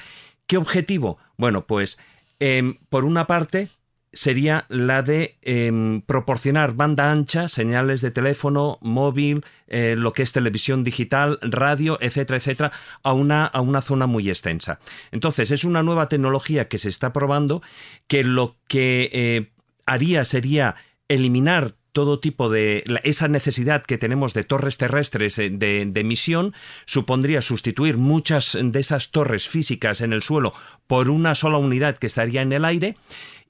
¿Qué 0.47 0.57
objetivo? 0.57 1.17
Bueno, 1.37 1.67
pues 1.67 1.99
em, 2.39 2.77
por 2.89 3.05
una 3.05 3.27
parte 3.27 3.69
sería 4.11 4.65
la 4.69 5.03
de 5.03 5.37
em, 5.41 6.01
proporcionar 6.01 6.73
banda 6.73 7.11
ancha, 7.11 7.47
señales 7.47 8.01
de 8.01 8.11
teléfono, 8.11 8.79
móvil, 8.81 9.45
eh, 9.67 9.95
lo 9.97 10.13
que 10.13 10.23
es 10.23 10.31
televisión 10.31 10.83
digital, 10.83 11.37
radio, 11.41 11.97
etcétera, 12.01 12.37
etcétera, 12.37 12.71
a 13.03 13.13
una, 13.13 13.45
a 13.45 13.61
una 13.61 13.81
zona 13.81 14.07
muy 14.07 14.29
extensa. 14.29 14.79
Entonces, 15.11 15.51
es 15.51 15.63
una 15.63 15.83
nueva 15.83 16.09
tecnología 16.09 16.67
que 16.67 16.79
se 16.79 16.89
está 16.89 17.13
probando 17.13 17.61
que 18.07 18.23
lo 18.23 18.57
que 18.67 19.09
eh, 19.13 19.51
haría 19.85 20.25
sería 20.25 20.75
eliminar 21.07 21.75
todo 21.91 22.19
tipo 22.19 22.49
de 22.49 22.83
esa 23.03 23.27
necesidad 23.27 23.83
que 23.83 23.97
tenemos 23.97 24.33
de 24.33 24.43
torres 24.43 24.77
terrestres 24.77 25.37
eh, 25.39 25.49
de, 25.49 25.85
de, 25.85 25.99
emisión 26.01 26.53
supondría 26.85 27.41
sustituir 27.41 27.97
muchas 27.97 28.57
de 28.61 28.79
esas 28.79 29.11
torres 29.11 29.47
físicas 29.47 30.01
en 30.01 30.13
el 30.13 30.21
suelo 30.21 30.51
por 30.87 31.09
una 31.09 31.35
sola 31.35 31.57
unidad 31.57 31.97
que 31.97 32.07
estaría 32.07 32.41
en 32.41 32.53
el 32.53 32.65
aire 32.65 32.95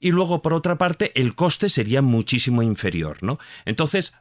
y 0.00 0.10
luego 0.10 0.42
por 0.42 0.54
otra 0.54 0.78
parte 0.78 1.12
el 1.14 1.34
coste 1.34 1.68
sería 1.68 2.02
muchísimo 2.02 2.62
inferior, 2.62 3.22
¿no? 3.22 3.38
Entonces, 3.66 4.14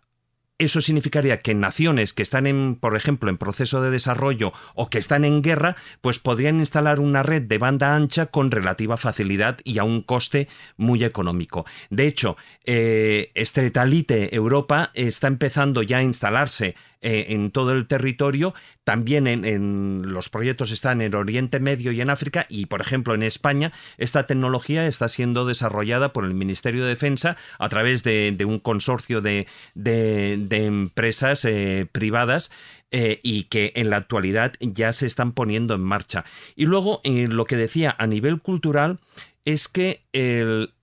eso 0.59 0.81
significaría 0.81 1.39
que 1.39 1.55
naciones 1.55 2.13
que 2.13 2.21
están 2.21 2.77
por 2.79 2.95
ejemplo, 2.95 3.29
en 3.29 3.37
proceso 3.37 3.81
de 3.81 3.89
desarrollo 3.89 4.53
o 4.75 4.89
que 4.89 4.97
están 4.97 5.25
en 5.25 5.41
guerra, 5.41 5.75
pues 6.01 6.19
podrían 6.19 6.59
instalar 6.59 6.99
una 6.99 7.23
red 7.23 7.41
de 7.41 7.57
banda 7.57 7.95
ancha 7.95 8.27
con 8.27 8.51
relativa 8.51 8.97
facilidad 8.97 9.57
y 9.63 9.79
a 9.79 9.83
un 9.83 10.01
coste 10.01 10.47
muy 10.77 11.03
económico. 11.03 11.65
De 11.89 12.07
hecho, 12.07 12.37
eh, 12.65 13.31
Estretalite 13.35 14.35
Europa 14.35 14.91
está 14.93 15.27
empezando 15.27 15.81
ya 15.81 15.97
a 15.97 16.03
instalarse 16.03 16.75
eh, 17.01 17.27
en 17.29 17.51
todo 17.51 17.71
el 17.71 17.87
territorio. 17.87 18.53
También 18.83 19.25
en, 19.27 20.01
los 20.11 20.27
proyectos 20.27 20.71
están 20.71 21.01
en 21.01 21.15
Oriente 21.15 21.61
Medio 21.61 21.93
y 21.93 22.01
en 22.01 22.09
África. 22.09 22.45
Y, 22.49 22.65
por 22.65 22.81
ejemplo, 22.81 23.13
en 23.13 23.23
España, 23.23 23.71
esta 23.97 24.27
tecnología 24.27 24.85
está 24.85 25.07
siendo 25.07 25.45
desarrollada 25.45 26.11
por 26.11 26.25
el 26.25 26.33
Ministerio 26.33 26.83
de 26.83 26.89
Defensa 26.89 27.37
a 27.57 27.69
través 27.69 28.03
de, 28.03 28.35
un 28.45 28.59
consorcio 28.59 29.21
de, 29.21 29.47
empresas 29.75 31.45
eh, 31.45 31.87
privadas. 31.91 32.51
Eh, 32.91 33.19
y 33.21 33.43
que 33.43 33.71
en 33.75 33.91
la 33.91 33.97
actualidad 33.97 34.53
ya 34.59 34.91
se 34.93 35.05
están 35.05 35.33
poniendo 35.33 35.75
en 35.75 35.81
marcha. 35.81 36.25
Y 36.55 36.65
luego, 36.65 37.01
lo 37.03 37.45
que 37.45 37.55
decía 37.55 37.95
a 37.99 38.07
nivel 38.07 38.41
cultural 38.41 38.99
es 39.45 39.67
que 39.67 40.01
el, 40.11 40.73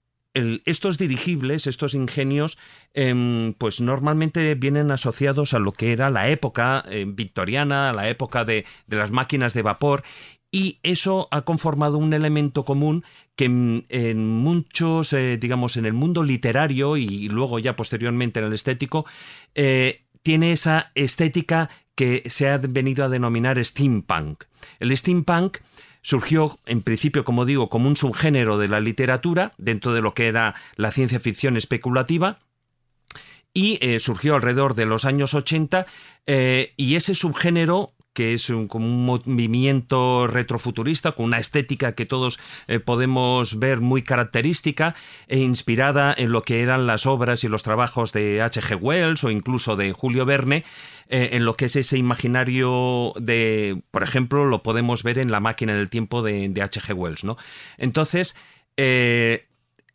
estos 0.65 0.99
dirigibles, 0.99 1.67
estos 1.67 1.95
ingenios, 1.95 2.59
em, 2.95 3.55
pues 3.55 3.81
normalmente 3.81 4.55
vienen 4.55 4.91
asociados 4.91 5.55
a 5.55 5.59
lo 5.59 5.73
que 5.73 5.93
era 5.93 6.11
la 6.11 6.29
época 6.29 6.85
eh, 6.89 7.05
victoriana, 7.07 7.93
la 7.93 8.09
época 8.09 8.45
de, 8.45 8.65
las 8.89 9.11
máquinas 9.11 9.55
de 9.55 9.63
vapor, 9.63 10.03
y 10.53 10.79
eso 10.83 11.29
ha 11.33 11.43
conformado 11.43 11.99
un 11.99 12.13
elemento 12.13 12.65
común 12.65 13.05
que 13.35 13.47
en, 13.47 14.27
muchos, 14.29 15.13
eh, 15.13 15.39
digamos, 15.39 15.77
en 15.77 15.87
el 15.87 15.93
mundo 15.93 16.23
literario 16.23 16.97
y 16.97 17.29
luego 17.29 17.59
ya 17.59 17.75
posteriormente 17.77 18.41
en 18.41 18.47
el 18.47 18.53
estético, 18.53 19.05
eh, 19.55 20.03
tiene 20.23 20.53
esa 20.53 20.93
estética 20.95 21.69
que 21.95 22.23
se 22.27 22.49
ha 22.49 22.59
venido 22.59 23.05
a 23.05 23.09
denominar 23.09 23.63
steampunk. 23.65 24.45
El 24.81 24.97
steampunk 24.97 25.59
surgió 26.07 26.57
en 26.67 26.83
principio, 26.83 27.25
como 27.25 27.45
digo, 27.45 27.69
como 27.69 27.89
un 27.89 27.97
subgénero 27.97 28.59
de 28.59 28.69
la 28.69 28.79
literatura 28.79 29.55
dentro 29.59 29.93
de 29.93 30.01
lo 30.01 30.15
que 30.15 30.29
era 30.29 30.55
la 30.77 30.93
ciencia 30.93 31.19
ficción 31.19 31.57
especulativa 31.57 32.39
y 33.53 33.81
eh, 33.81 33.99
surgió 33.99 34.37
alrededor 34.37 34.77
de 34.77 34.87
los 34.87 35.05
años 35.05 35.35
80 35.35 35.85
eh, 36.29 36.75
y 36.77 36.95
ese 36.95 37.17
subgénero 37.17 37.91
que 38.17 38.33
es 38.33 38.49
un, 38.49 38.67
como 38.67 38.87
un 38.87 39.05
movimiento 39.05 40.27
retrofuturista 40.27 41.13
con 41.13 41.27
una 41.27 41.39
estética 41.39 41.93
que 41.93 42.07
todos 42.07 42.41
eh, 42.67 42.81
podemos 42.81 43.59
ver 43.59 43.83
muy 43.83 44.03
característica 44.03 44.95
e 45.29 45.41
inspirada 45.41 46.15
en 46.17 46.33
lo 46.33 46.43
que 46.43 46.63
eran 46.63 46.87
las 46.87 47.05
obras 47.05 47.45
y 47.45 47.49
los 47.49 47.63
trabajos 47.63 48.15
de 48.15 48.41
H.G. 48.41 48.79
Wells 48.81 49.23
o 49.23 49.31
incluso 49.31 49.77
de 49.77 49.93
Julio 49.93 50.25
Verne, 50.25 50.65
en 51.09 51.45
lo 51.45 51.55
que 51.55 51.67
es 51.67 51.77
ese 51.77 51.99
imaginario 51.99 53.13
de, 53.21 53.83
por 53.91 54.03
ejemplo, 54.03 54.47
lo 54.47 54.63
podemos 54.63 55.03
ver 55.03 55.19
en 55.19 55.31
La 55.31 55.41
máquina 55.41 55.75
del 55.75 55.91
tiempo 55.91 56.23
de 56.23 56.51
H.G. 56.61 56.95
Wells, 56.95 57.23
¿no? 57.23 57.37
Entonces, 57.77 58.35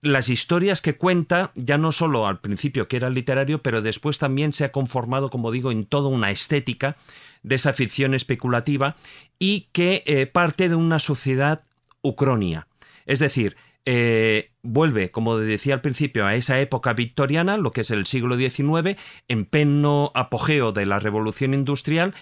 las 0.02 0.30
historias 0.30 0.82
que 0.82 0.96
cuenta, 0.96 1.52
ya 1.56 1.78
no 1.78 1.92
solo 1.92 2.28
al 2.28 2.40
principio 2.40 2.88
que 2.88 2.98
era 2.98 3.10
literario, 3.10 3.62
pero 3.62 3.82
después 3.82 4.18
también 4.18 4.52
se 4.52 4.66
ha 4.66 4.72
conformado, 4.72 5.30
como 5.30 5.52
digo, 5.52 5.72
en 5.72 5.86
toda 5.86 6.10
una 6.10 6.32
estética 6.32 6.98
de 7.44 7.56
esa 7.56 7.74
ficción 7.74 8.14
especulativa 8.14 8.96
y 9.40 9.70
que 9.72 10.04
eh, 10.06 10.28
parte 10.28 10.70
de 10.70 10.76
una 10.76 11.00
sociedad 11.00 11.64
ucronia. 12.02 12.68
Es 13.06 13.20
decir, 13.20 13.56
eh, 13.86 14.52
vuelve, 14.62 15.10
como 15.10 15.38
decía 15.38 15.74
al 15.74 15.82
principio, 15.82 16.26
a 16.26 16.36
esa 16.36 16.60
época 16.60 16.94
victoriana, 16.94 17.58
lo 17.58 17.72
que 17.72 17.82
es 17.82 17.92
el 17.92 18.06
siglo 18.06 18.38
XIX, 18.38 19.00
en 19.28 19.46
pleno 19.46 20.12
apogeo 20.14 20.72
de 20.72 20.86
la 20.86 21.00
revolución 21.00 21.54
industrial, 21.54 22.14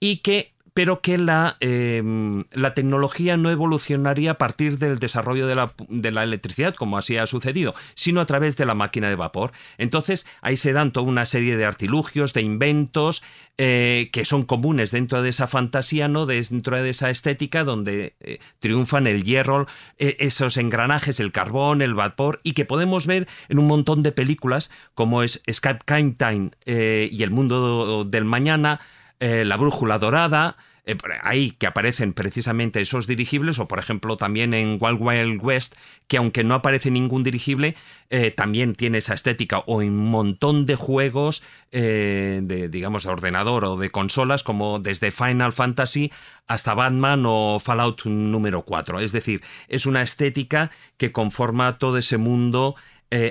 y 0.00 0.18
que 0.18 0.53
pero 0.74 1.00
que 1.00 1.18
la, 1.18 1.56
em, 1.60 2.44
la 2.52 2.74
tecnología 2.74 3.36
no 3.36 3.50
evolucionaría 3.50 4.32
a 4.32 4.38
partir 4.38 4.78
del 4.78 4.98
desarrollo 4.98 5.46
de 5.46 5.54
la, 5.54 5.72
de 5.88 6.10
la, 6.10 6.24
electricidad, 6.24 6.74
como 6.74 6.98
así 6.98 7.16
ha 7.16 7.26
sucedido, 7.26 7.72
sino 7.94 8.20
a 8.20 8.24
través 8.24 8.56
de 8.56 8.66
la 8.66 8.74
máquina 8.74 9.08
de 9.08 9.14
vapor. 9.14 9.52
Entonces, 9.78 10.26
ahí 10.42 10.56
se 10.56 10.72
dan 10.72 10.90
toda 10.90 11.06
una 11.06 11.26
serie 11.26 11.56
de 11.56 11.64
artilugios, 11.64 12.34
de 12.34 12.42
inventos, 12.42 13.22
eh, 13.56 14.10
que 14.12 14.24
son 14.24 14.42
comunes 14.42 14.90
dentro 14.90 15.22
de 15.22 15.28
esa 15.28 15.46
fantasía, 15.46 16.08
¿no? 16.08 16.26
dentro 16.26 16.82
de 16.82 16.90
esa 16.90 17.08
estética 17.08 17.62
donde 17.62 18.16
eh, 18.18 18.40
triunfan 18.58 19.06
el 19.06 19.22
hierro, 19.22 19.68
eh, 19.96 20.16
esos 20.18 20.56
engranajes, 20.56 21.20
el 21.20 21.30
carbón, 21.30 21.82
el 21.82 21.94
vapor, 21.94 22.40
y 22.42 22.54
que 22.54 22.64
podemos 22.64 23.06
ver 23.06 23.28
en 23.48 23.60
un 23.60 23.68
montón 23.68 24.02
de 24.02 24.10
películas 24.10 24.72
como 24.94 25.22
es 25.22 25.40
Skype 25.48 25.84
Time 26.16 26.50
y 26.66 27.22
El 27.22 27.30
Mundo 27.30 28.04
del 28.04 28.24
Mañana, 28.24 28.80
eh, 29.24 29.46
la 29.46 29.56
brújula 29.56 29.96
dorada, 29.96 30.58
eh, 30.84 30.98
ahí 31.22 31.52
que 31.52 31.66
aparecen 31.66 32.12
precisamente 32.12 32.82
esos 32.82 33.06
dirigibles, 33.06 33.58
o 33.58 33.66
por 33.66 33.78
ejemplo 33.78 34.18
también 34.18 34.52
en 34.52 34.76
Wild 34.78 34.98
Wild 35.00 35.42
West, 35.42 35.76
que 36.08 36.18
aunque 36.18 36.44
no 36.44 36.54
aparece 36.54 36.90
ningún 36.90 37.24
dirigible, 37.24 37.74
eh, 38.10 38.32
también 38.32 38.74
tiene 38.74 38.98
esa 38.98 39.14
estética, 39.14 39.60
o 39.60 39.80
en 39.80 39.92
un 39.92 40.10
montón 40.10 40.66
de 40.66 40.76
juegos 40.76 41.42
de, 41.72 42.68
digamos, 42.70 43.04
de 43.04 43.10
ordenador 43.12 43.64
o 43.64 43.78
de 43.78 43.90
consolas, 43.90 44.42
como 44.42 44.78
desde 44.78 45.10
Final 45.10 45.54
Fantasy 45.54 46.12
hasta 46.46 46.74
Batman 46.74 47.24
o 47.24 47.58
Fallout 47.60 48.04
número 48.04 48.66
4. 48.66 49.00
Es 49.00 49.12
decir, 49.12 49.40
es 49.68 49.86
una 49.86 50.02
estética 50.02 50.70
que 50.98 51.12
conforma 51.12 51.78
todo 51.78 51.96
ese 51.96 52.18
mundo 52.18 52.74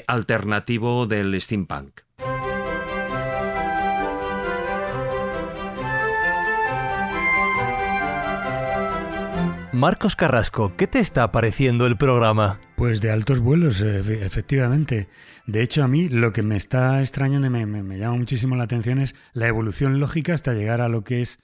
alternativo 0.07 1.05
del 1.05 1.39
steampunk. 1.39 2.01
Marcos 9.73 10.15
Carrasco, 10.15 10.75
¿qué 10.77 10.85
te 10.85 10.99
está 10.99 11.31
pareciendo 11.31 11.87
el 11.87 11.97
programa? 11.97 12.59
Pues 12.75 13.01
de 13.01 13.09
altos 13.09 13.39
vuelos, 13.39 13.81
efectivamente. 13.81 15.07
De 15.47 15.63
hecho, 15.63 15.83
a 15.83 15.87
mí 15.87 16.09
lo 16.09 16.31
que 16.31 16.43
me 16.43 16.55
está 16.55 17.01
extrañando 17.01 17.47
y 17.47 17.65
me, 17.65 17.97
llama 17.97 18.17
muchísimo 18.17 18.55
la 18.55 18.65
atención 18.65 18.99
es 18.99 19.15
la 19.33 19.47
evolución 19.47 19.99
lógica 19.99 20.35
hasta 20.35 20.53
llegar 20.53 20.79
a 20.79 20.89
lo 20.89 21.03
que 21.03 21.21
es 21.21 21.39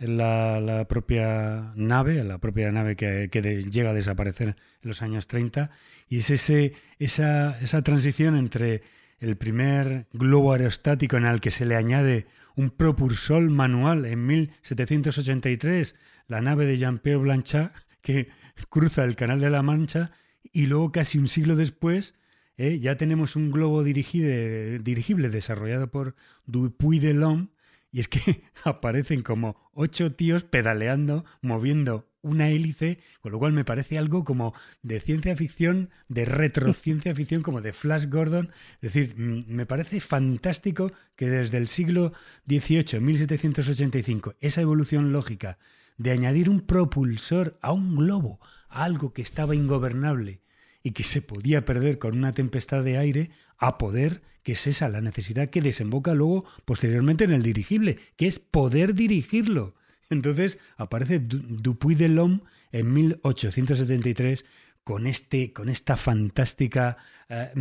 la, 0.00 0.86
propia 0.88 1.72
nave, 1.76 2.24
la 2.24 2.38
propia 2.38 2.72
nave 2.72 2.96
que, 2.96 3.28
llega 3.70 3.90
a 3.90 3.94
desaparecer 3.94 4.56
en 4.82 4.88
los 4.88 5.00
años 5.00 5.28
30. 5.28 5.70
Y 6.08 6.18
es 6.18 6.30
ese, 6.30 6.72
esa, 6.98 7.60
esa 7.60 7.82
transición 7.82 8.36
entre 8.36 8.82
el 9.20 9.36
primer 9.36 10.08
globo 10.12 10.52
aerostático 10.52 11.16
en 11.16 11.26
el 11.26 11.40
que 11.40 11.52
se 11.52 11.64
le 11.64 11.76
añade 11.76 12.26
un 12.56 12.70
propulsor 12.70 13.48
manual 13.50 14.04
en 14.04 14.26
1783 14.26 15.94
la 16.28 16.40
nave 16.40 16.66
de 16.66 16.76
Jean-Pierre 16.76 17.18
Blanchard 17.18 17.72
que 18.00 18.28
cruza 18.68 19.04
el 19.04 19.16
Canal 19.16 19.40
de 19.40 19.50
la 19.50 19.62
Mancha 19.62 20.12
y 20.52 20.66
luego 20.66 20.92
casi 20.92 21.18
un 21.18 21.28
siglo 21.28 21.56
después 21.56 22.14
eh, 22.56 22.78
ya 22.78 22.96
tenemos 22.96 23.36
un 23.36 23.50
globo 23.50 23.84
dirigible 23.84 25.28
desarrollado 25.28 25.90
por 25.90 26.14
Dupuy 26.46 26.98
de 26.98 27.14
Lhomme 27.14 27.48
y 27.90 28.00
es 28.00 28.08
que 28.08 28.42
aparecen 28.64 29.22
como 29.22 29.70
ocho 29.72 30.12
tíos 30.12 30.44
pedaleando, 30.44 31.24
moviendo 31.40 32.08
una 32.20 32.48
hélice, 32.50 32.98
con 33.20 33.32
lo 33.32 33.38
cual 33.38 33.52
me 33.52 33.64
parece 33.64 33.96
algo 33.96 34.24
como 34.24 34.54
de 34.82 35.00
ciencia 35.00 35.36
ficción, 35.36 35.90
de 36.08 36.24
retrociencia 36.24 37.14
ficción, 37.14 37.42
como 37.42 37.60
de 37.60 37.72
Flash 37.72 38.06
Gordon. 38.08 38.50
Es 38.82 38.92
decir, 38.92 39.16
me 39.16 39.66
parece 39.66 40.00
fantástico 40.00 40.92
que 41.16 41.30
desde 41.30 41.58
el 41.58 41.68
siglo 41.68 42.12
XVIII, 42.48 43.00
1785, 43.00 44.34
esa 44.40 44.60
evolución 44.60 45.12
lógica 45.12 45.58
de 45.98 46.12
añadir 46.12 46.48
un 46.48 46.60
propulsor 46.60 47.58
a 47.60 47.72
un 47.72 47.96
globo, 47.96 48.40
a 48.68 48.84
algo 48.84 49.12
que 49.12 49.22
estaba 49.22 49.54
ingobernable 49.54 50.40
y 50.82 50.92
que 50.92 51.02
se 51.02 51.20
podía 51.20 51.64
perder 51.64 51.98
con 51.98 52.16
una 52.16 52.32
tempestad 52.32 52.82
de 52.82 52.96
aire, 52.96 53.30
a 53.58 53.76
poder, 53.76 54.22
que 54.42 54.52
es 54.52 54.66
esa 54.66 54.88
la 54.88 55.00
necesidad 55.00 55.50
que 55.50 55.60
desemboca 55.60 56.14
luego 56.14 56.44
posteriormente 56.64 57.24
en 57.24 57.32
el 57.32 57.42
dirigible, 57.42 57.98
que 58.16 58.26
es 58.26 58.38
poder 58.38 58.94
dirigirlo. 58.94 59.74
Entonces 60.08 60.58
aparece 60.76 61.18
Dupuy 61.18 61.94
de 61.94 62.08
Lhomme 62.08 62.40
en 62.72 62.92
1873 62.92 64.44
con 64.88 65.06
este 65.06 65.52
con 65.52 65.68
esta 65.68 65.98
fantástica 65.98 66.96
eh, 67.28 67.52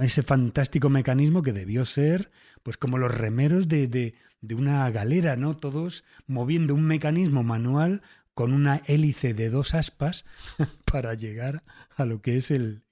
ese 0.00 0.24
fantástico 0.24 0.90
mecanismo 0.90 1.40
que 1.40 1.52
debió 1.52 1.84
ser 1.84 2.32
pues 2.64 2.76
como 2.76 2.98
los 2.98 3.14
remeros 3.14 3.68
de, 3.68 3.86
de 3.86 4.54
una 4.56 4.90
galera, 4.90 5.36
¿no? 5.36 5.56
Todos 5.56 6.02
moviendo 6.26 6.74
un 6.74 6.82
mecanismo 6.82 7.44
manual 7.44 8.02
con 8.34 8.52
una 8.52 8.82
hélice 8.86 9.34
de 9.34 9.50
dos 9.50 9.72
aspas 9.72 10.24
para 10.90 11.14
llegar 11.14 11.62
a 11.94 12.06
lo 12.06 12.20
que 12.22 12.38
es 12.38 12.50
el, 12.50 12.82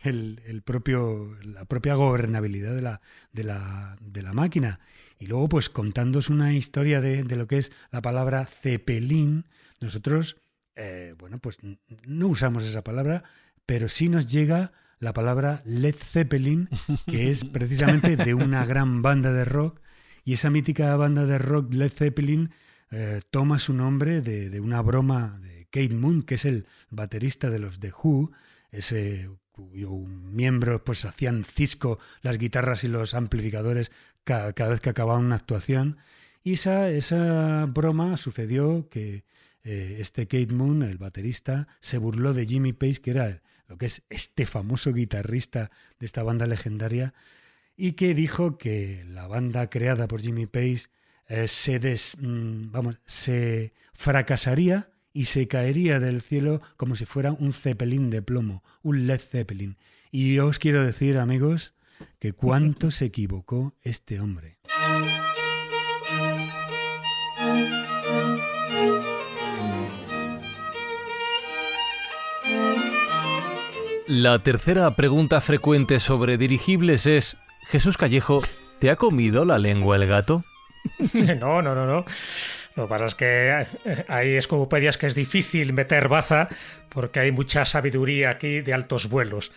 el, 0.00 0.60
propio, 0.62 1.34
la 1.42 1.64
propia 1.64 1.94
gobernabilidad 1.94 2.74
de 2.74 2.82
la, 2.82 3.00
de, 3.32 3.44
la, 3.44 3.96
de 4.02 4.22
la 4.22 4.34
máquina. 4.34 4.80
Y 5.18 5.28
luego, 5.28 5.48
pues 5.48 5.70
contándos 5.70 6.28
una 6.28 6.52
historia 6.52 7.00
de, 7.00 7.24
de 7.24 7.36
lo 7.36 7.46
que 7.46 7.56
es 7.56 7.72
la 7.90 8.02
palabra 8.02 8.44
cepelín, 8.44 9.46
nosotros, 9.80 10.36
eh, 10.82 11.14
bueno, 11.18 11.38
pues 11.38 11.58
no 12.06 12.28
usamos 12.28 12.64
esa 12.64 12.82
palabra, 12.82 13.22
pero 13.66 13.86
sí 13.86 14.08
nos 14.08 14.26
llega 14.26 14.72
la 14.98 15.12
palabra 15.12 15.60
Led 15.66 15.94
Zeppelin, 15.94 16.70
que 17.06 17.30
es 17.30 17.44
precisamente 17.52 18.16
de 18.16 18.32
una 18.32 18.64
gran 18.64 19.02
banda 19.02 19.30
de 19.30 19.44
rock 19.44 19.78
y 20.24 20.32
esa 20.32 20.48
mítica 20.48 20.96
banda 20.96 21.26
de 21.26 21.36
rock 21.36 21.74
Led 21.74 21.92
Zeppelin 21.92 22.50
eh, 22.90 23.20
toma 23.30 23.58
su 23.58 23.74
nombre 23.74 24.22
de, 24.22 24.58
una 24.58 24.80
broma 24.80 25.38
de 25.42 25.66
Kate 25.66 25.94
Moon, 25.94 26.22
que 26.22 26.36
es 26.36 26.46
el 26.46 26.66
baterista 26.88 27.50
de 27.50 27.58
los 27.58 27.78
The 27.78 27.92
Who, 27.92 28.32
ese 28.70 29.28
cuyo 29.50 29.90
miembro 29.90 30.82
pues 30.82 31.04
hacían 31.04 31.44
cisco 31.44 31.98
las 32.22 32.38
guitarras 32.38 32.84
y 32.84 32.88
los 32.88 33.12
amplificadores 33.12 33.92
cada, 34.24 34.52
vez 34.68 34.80
que 34.80 34.90
acababa 34.90 35.18
una 35.18 35.36
actuación. 35.36 35.98
Y 36.42 36.54
esa, 36.54 36.88
esa 36.88 37.66
broma 37.66 38.16
sucedió 38.16 38.88
que 38.88 39.24
eh, 39.64 39.98
este 40.00 40.26
Kate 40.26 40.52
Moon, 40.52 40.82
el 40.82 40.98
baterista, 40.98 41.68
se 41.80 41.98
burló 41.98 42.32
de 42.32 42.46
Jimmy 42.46 42.72
Page, 42.72 43.00
que 43.00 43.10
era 43.10 43.42
lo 43.68 43.78
que 43.78 43.86
es 43.86 44.02
este 44.10 44.46
famoso 44.46 44.92
guitarrista 44.92 45.70
de 45.98 46.06
esta 46.06 46.22
banda 46.22 46.46
legendaria, 46.46 47.14
y 47.76 47.92
que 47.92 48.14
dijo 48.14 48.58
que 48.58 49.04
la 49.08 49.26
banda 49.26 49.70
creada 49.70 50.08
por 50.08 50.20
Jimmy 50.20 50.46
Page 50.46 50.86
eh, 51.28 51.46
se, 51.48 51.78
des, 51.78 52.16
mm, 52.20 52.72
vamos, 52.72 52.98
se 53.06 53.72
fracasaría 53.92 54.90
y 55.12 55.24
se 55.24 55.48
caería 55.48 56.00
del 56.00 56.22
cielo 56.22 56.60
como 56.76 56.96
si 56.96 57.04
fuera 57.04 57.32
un 57.32 57.52
zeppelin 57.52 58.10
de 58.10 58.22
plomo, 58.22 58.62
un 58.82 59.06
Led 59.06 59.20
Zeppelin. 59.20 59.76
Y 60.10 60.38
os 60.38 60.58
quiero 60.58 60.84
decir, 60.84 61.18
amigos, 61.18 61.74
que 62.18 62.32
cuánto 62.32 62.90
se 62.90 63.06
equivocó 63.06 63.76
este 63.82 64.20
hombre. 64.20 64.58
La 74.10 74.40
tercera 74.40 74.90
pregunta 74.96 75.40
frecuente 75.40 76.00
sobre 76.00 76.36
dirigibles 76.36 77.06
es 77.06 77.36
Jesús 77.68 77.96
Callejo, 77.96 78.42
¿te 78.80 78.90
ha 78.90 78.96
comido 78.96 79.44
la 79.44 79.56
lengua 79.56 79.94
el 79.94 80.08
gato? 80.08 80.42
no, 81.38 81.62
no, 81.62 81.76
no, 81.76 81.86
no. 81.86 82.04
Lo 82.74 82.86
que 82.86 82.88
pasa 82.88 83.06
es 83.06 83.14
que 83.14 83.66
hay 84.08 84.34
escopedias 84.34 84.98
que 84.98 85.06
es 85.06 85.14
difícil 85.14 85.72
meter 85.72 86.08
baza 86.08 86.48
porque 86.88 87.20
hay 87.20 87.30
mucha 87.30 87.64
sabiduría 87.64 88.30
aquí 88.30 88.62
de 88.62 88.74
altos 88.74 89.08
vuelos. 89.08 89.52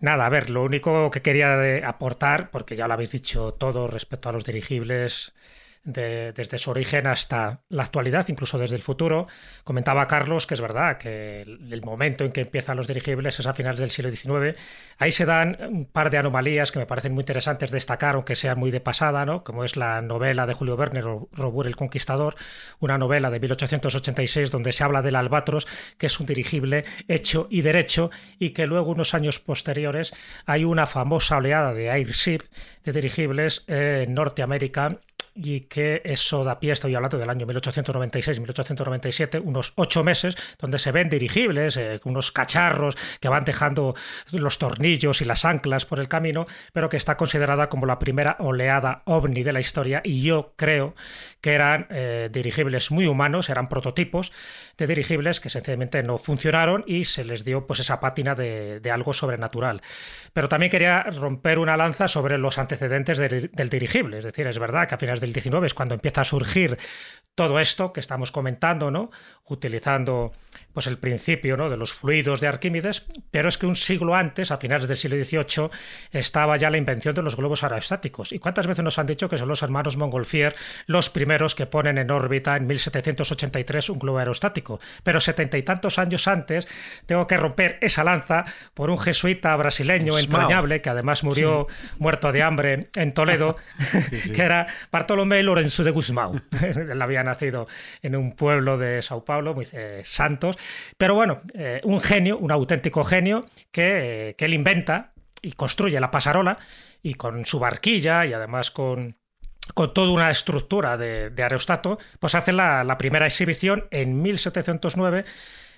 Nada, 0.00 0.26
a 0.26 0.28
ver, 0.28 0.50
lo 0.50 0.62
único 0.62 1.10
que 1.10 1.22
quería 1.22 1.88
aportar, 1.88 2.50
porque 2.50 2.76
ya 2.76 2.88
lo 2.88 2.92
habéis 2.92 3.12
dicho 3.12 3.54
todo 3.54 3.86
respecto 3.86 4.28
a 4.28 4.32
los 4.32 4.44
dirigibles, 4.44 5.32
desde 5.86 6.58
su 6.58 6.70
origen 6.70 7.06
hasta 7.06 7.60
la 7.68 7.84
actualidad, 7.84 8.26
incluso 8.28 8.58
desde 8.58 8.76
el 8.76 8.82
futuro. 8.82 9.28
Comentaba 9.62 10.06
Carlos 10.06 10.46
que 10.46 10.54
es 10.54 10.60
verdad 10.60 10.98
que 10.98 11.42
el, 11.42 11.82
momento 11.82 12.24
en 12.24 12.32
que 12.32 12.40
empiezan 12.40 12.76
los 12.76 12.88
dirigibles 12.88 13.38
es 13.38 13.46
a 13.46 13.54
finales 13.54 13.78
del 13.78 13.90
siglo 13.90 14.10
XIX. 14.10 14.58
Ahí 14.98 15.12
se 15.12 15.24
dan 15.24 15.56
un 15.60 15.86
par 15.86 16.10
de 16.10 16.18
anomalías 16.18 16.72
que 16.72 16.80
me 16.80 16.86
parecen 16.86 17.12
muy 17.14 17.22
interesantes 17.22 17.70
destacar, 17.70 18.16
aunque 18.16 18.34
sean 18.34 18.58
muy 18.58 18.72
de 18.72 18.80
pasada, 18.80 19.24
¿no? 19.24 19.44
como 19.44 19.64
es 19.64 19.76
la 19.76 20.02
novela 20.02 20.46
de 20.46 20.54
Julio 20.54 20.76
Verne, 20.76 21.00
Robur 21.00 21.68
el 21.68 21.76
Conquistador, 21.76 22.34
una 22.80 22.98
novela 22.98 23.30
de 23.30 23.38
1886 23.38 24.50
donde 24.50 24.72
se 24.72 24.82
habla 24.82 25.02
del 25.02 25.14
albatros, 25.14 25.66
que 25.98 26.06
es 26.06 26.18
un 26.18 26.26
dirigible 26.26 26.84
hecho 27.06 27.46
y 27.48 27.62
derecho, 27.62 28.10
y 28.40 28.50
que 28.50 28.66
luego, 28.66 28.90
unos 28.90 29.14
años 29.14 29.38
posteriores, 29.38 30.12
hay 30.46 30.64
una 30.64 30.86
famosa 30.86 31.36
oleada 31.36 31.72
de 31.72 31.90
airship, 31.90 32.40
de 32.84 32.92
dirigibles 32.92 33.64
en 33.68 34.14
Norteamérica 34.14 34.98
y 35.36 35.60
que 35.60 36.02
eso 36.04 36.44
da 36.44 36.58
pie, 36.58 36.72
estoy 36.72 36.94
hablando 36.94 37.18
del 37.18 37.30
año 37.30 37.46
1896-1897, 37.46 39.40
unos 39.44 39.72
ocho 39.76 40.02
meses, 40.02 40.36
donde 40.58 40.78
se 40.78 40.92
ven 40.92 41.08
dirigibles, 41.08 41.76
eh, 41.76 42.00
unos 42.04 42.32
cacharros 42.32 42.96
que 43.20 43.28
van 43.28 43.44
dejando 43.44 43.94
los 44.32 44.58
tornillos 44.58 45.20
y 45.20 45.24
las 45.24 45.44
anclas 45.44 45.84
por 45.84 46.00
el 46.00 46.08
camino, 46.08 46.46
pero 46.72 46.88
que 46.88 46.96
está 46.96 47.16
considerada 47.16 47.68
como 47.68 47.86
la 47.86 47.98
primera 47.98 48.36
oleada 48.40 49.02
ovni 49.04 49.42
de 49.42 49.52
la 49.52 49.60
historia 49.60 50.00
y 50.04 50.22
yo 50.22 50.54
creo 50.56 50.94
que 51.40 51.52
eran 51.52 51.86
eh, 51.90 52.28
dirigibles 52.32 52.90
muy 52.90 53.06
humanos, 53.06 53.50
eran 53.50 53.68
prototipos 53.68 54.32
de 54.78 54.86
dirigibles 54.86 55.40
que 55.40 55.50
sencillamente 55.50 56.02
no 56.02 56.18
funcionaron 56.18 56.84
y 56.86 57.04
se 57.04 57.24
les 57.24 57.44
dio 57.44 57.66
pues 57.66 57.80
esa 57.80 58.00
pátina 58.00 58.34
de, 58.34 58.80
algo 58.92 59.12
sobrenatural. 59.12 59.82
Pero 60.32 60.48
también 60.48 60.70
quería 60.70 61.02
romper 61.02 61.58
una 61.58 61.76
lanza 61.76 62.08
sobre 62.08 62.38
los 62.38 62.58
antecedentes 62.58 63.18
del 63.18 63.68
dirigible, 63.68 64.18
es 64.18 64.24
decir, 64.24 64.46
es 64.46 64.58
verdad 64.58 64.88
que 64.88 64.94
a 64.94 64.98
finales 64.98 65.20
de 65.20 65.25
19 65.32 65.66
es 65.66 65.74
cuando 65.74 65.94
empieza 65.94 66.22
a 66.22 66.24
surgir 66.24 66.78
todo 67.34 67.60
esto 67.60 67.92
que 67.92 68.00
estamos 68.00 68.32
comentando, 68.32 68.90
¿no? 68.90 69.10
Utilizando 69.44 70.32
pues 70.76 70.88
el 70.88 70.98
principio 70.98 71.56
¿no? 71.56 71.70
de 71.70 71.78
los 71.78 71.94
fluidos 71.94 72.42
de 72.42 72.48
Arquímedes, 72.48 73.06
pero 73.30 73.48
es 73.48 73.56
que 73.56 73.64
un 73.64 73.76
siglo 73.76 74.14
antes, 74.14 74.50
a 74.50 74.58
finales 74.58 74.88
del 74.88 74.98
siglo 74.98 75.16
XVIII, 75.16 75.70
estaba 76.12 76.58
ya 76.58 76.68
la 76.68 76.76
invención 76.76 77.14
de 77.14 77.22
los 77.22 77.34
globos 77.34 77.64
aerostáticos. 77.64 78.30
¿Y 78.30 78.38
cuántas 78.38 78.66
veces 78.66 78.84
nos 78.84 78.98
han 78.98 79.06
dicho 79.06 79.26
que 79.26 79.38
son 79.38 79.48
los 79.48 79.62
hermanos 79.62 79.96
Montgolfier 79.96 80.54
los 80.84 81.08
primeros 81.08 81.54
que 81.54 81.64
ponen 81.64 81.96
en 81.96 82.10
órbita 82.10 82.58
en 82.58 82.66
1783 82.66 83.88
un 83.88 83.98
globo 83.98 84.18
aerostático? 84.18 84.78
Pero 85.02 85.18
setenta 85.18 85.56
y 85.56 85.62
tantos 85.62 85.98
años 85.98 86.28
antes 86.28 86.68
tengo 87.06 87.26
que 87.26 87.38
romper 87.38 87.78
esa 87.80 88.04
lanza 88.04 88.44
por 88.74 88.90
un 88.90 88.98
jesuita 88.98 89.56
brasileño 89.56 90.18
entrañable 90.18 90.82
que 90.82 90.90
además 90.90 91.24
murió 91.24 91.68
muerto 91.98 92.32
de 92.32 92.42
hambre 92.42 92.90
en 92.96 93.14
Toledo, 93.14 93.56
que 94.34 94.42
era 94.42 94.66
Bartolomé 94.92 95.42
Lorenzo 95.42 95.82
de 95.82 95.90
Guzmán. 95.90 96.44
Él 96.60 97.00
había 97.00 97.24
nacido 97.24 97.66
en 98.02 98.14
un 98.14 98.36
pueblo 98.36 98.76
de 98.76 99.00
Sao 99.00 99.24
Paulo, 99.24 99.54
muy 99.54 99.66
eh, 99.72 100.02
santos, 100.04 100.58
pero 100.96 101.14
bueno, 101.14 101.40
eh, 101.54 101.80
un 101.84 102.00
genio, 102.00 102.38
un 102.38 102.50
auténtico 102.50 103.04
genio 103.04 103.46
que, 103.70 104.34
él 104.38 104.54
inventa 104.54 105.12
y 105.42 105.52
construye 105.52 105.98
la 106.00 106.10
pasarola 106.10 106.58
y 107.02 107.14
con 107.14 107.44
su 107.44 107.58
barquilla 107.58 108.26
y 108.26 108.32
además 108.32 108.70
con, 108.70 109.16
con 109.74 109.92
toda 109.94 110.10
una 110.10 110.30
estructura 110.30 110.96
de, 110.96 111.32
aerostato, 111.36 111.98
pues 112.18 112.34
hace 112.34 112.52
la, 112.52 112.84
la 112.84 112.98
primera 112.98 113.26
exhibición 113.26 113.86
en 113.90 114.22
1709 114.22 115.24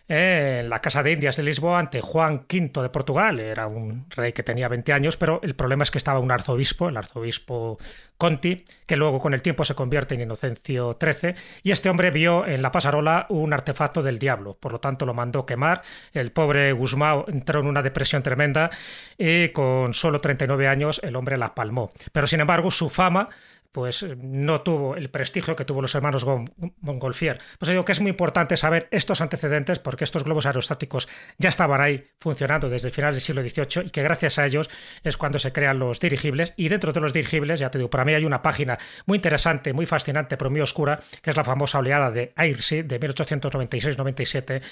en 0.09 0.71
la 0.71 0.81
Casa 0.81 1.03
de 1.03 1.13
Indias 1.13 1.37
de 1.37 1.43
Lisboa 1.43 1.79
ante 1.79 2.01
Juan 2.01 2.47
V 2.51 2.83
de 2.83 2.89
Portugal. 2.89 3.39
Era 3.41 3.67
un 3.67 4.07
rey 4.11 4.33
que 4.33 4.43
tenía 4.43 4.69
20 4.69 4.93
años, 4.93 5.17
pero 5.17 5.41
el 5.43 5.55
problema 5.55 5.83
es 5.83 5.91
que 5.91 5.99
estaba 5.99 6.19
un 6.19 6.31
arzobispo, 6.31 6.89
el 6.89 6.97
arzobispo 6.97 7.79
Conti, 8.17 8.65
que 8.87 8.97
luego 8.97 9.21
con 9.21 9.33
el 9.33 9.43
tiempo 9.43 9.65
se 9.65 9.75
convierte 9.75 10.15
en 10.15 10.23
Inocencio 10.23 10.99
XIII, 11.01 11.35
y 11.63 11.71
este 11.71 11.89
hombre 11.89 12.11
vio 12.11 12.47
en 12.47 12.63
la 12.63 12.73
pasarola 12.73 13.27
un 13.29 13.53
artefacto 13.53 14.03
del 14.03 14.19
diablo, 14.19 14.57
por 14.59 14.73
lo 14.73 14.81
tanto 14.81 15.07
lo 15.07 15.15
mandó 15.15 15.47
quemar. 15.47 15.83
El 16.13 16.33
pobre 16.33 16.73
Guzmán 16.73 17.25
entró 17.29 17.61
en 17.61 17.67
una 17.67 17.83
depresión 17.83 18.23
tremenda 18.23 18.71
y 19.17 19.51
con 19.51 19.95
solo 19.95 20.21
39 20.21 20.67
años 20.67 21.01
el 21.05 21.15
hombre 21.15 21.37
la 21.37 21.55
palmó. 21.55 21.93
Pero 22.11 22.27
sin 22.27 22.41
embargo 22.41 22.71
su 22.71 22.89
fama 22.89 23.29
pues 23.73 24.03
eh, 24.03 24.17
no 24.17 24.63
tuvo 24.63 24.97
el 24.97 25.11
prestigio 25.11 25.55
que 25.55 25.65
tuvo 25.65 25.83
los 25.83 25.95
hermanos 25.95 26.27
Montgolfier. 26.81 27.39
Pues 27.59 27.69
digo 27.69 27.85
que 27.85 27.93
es 27.93 28.01
muy 28.01 28.11
importante 28.11 28.57
saber 28.57 28.89
estos 28.91 29.21
antecedentes 29.21 29.79
porque 29.79 30.05
estos 30.05 30.25
globos 30.25 30.47
aerostáticos 30.47 31.09
ya 31.39 31.49
estaban 31.49 31.81
ahí 31.81 32.11
funcionando 32.19 32.69
desde 32.69 32.89
el 32.89 32.95
final 32.95 33.13
del 33.13 33.21
siglo 33.21 33.43
XVIII 33.43 33.87
y 33.87 33.91
que 33.91 34.03
gracias 34.03 34.39
a 34.39 34.47
ellos 34.47 34.71
es 35.05 35.17
cuando 35.17 35.39
se 35.39 35.53
crean 35.53 35.79
los 35.79 36.01
dirigibles 36.01 36.53
y 36.57 36.69
dentro 36.69 36.93
de 36.93 37.01
los 37.01 37.13
dirigibles, 37.13 37.61
ya 37.61 37.71
te 37.71 37.79
digo, 37.79 37.91
para 37.91 38.05
mí 38.05 38.15
hay 38.15 38.25
una 38.25 38.43
página 38.43 38.79
muy 39.07 39.17
interesante, 39.17 39.73
muy 39.73 39.87
fascinante, 39.87 40.37
pero 40.37 40.51
muy 40.51 40.61
oscura, 40.61 41.01
que 41.23 41.31
es 41.31 41.37
la 41.37 41.45
famosa 41.45 41.79
oleada 41.79 42.11
de 42.11 42.33
Airship 42.37 42.85
de 42.85 43.01
1896-97 43.01 44.63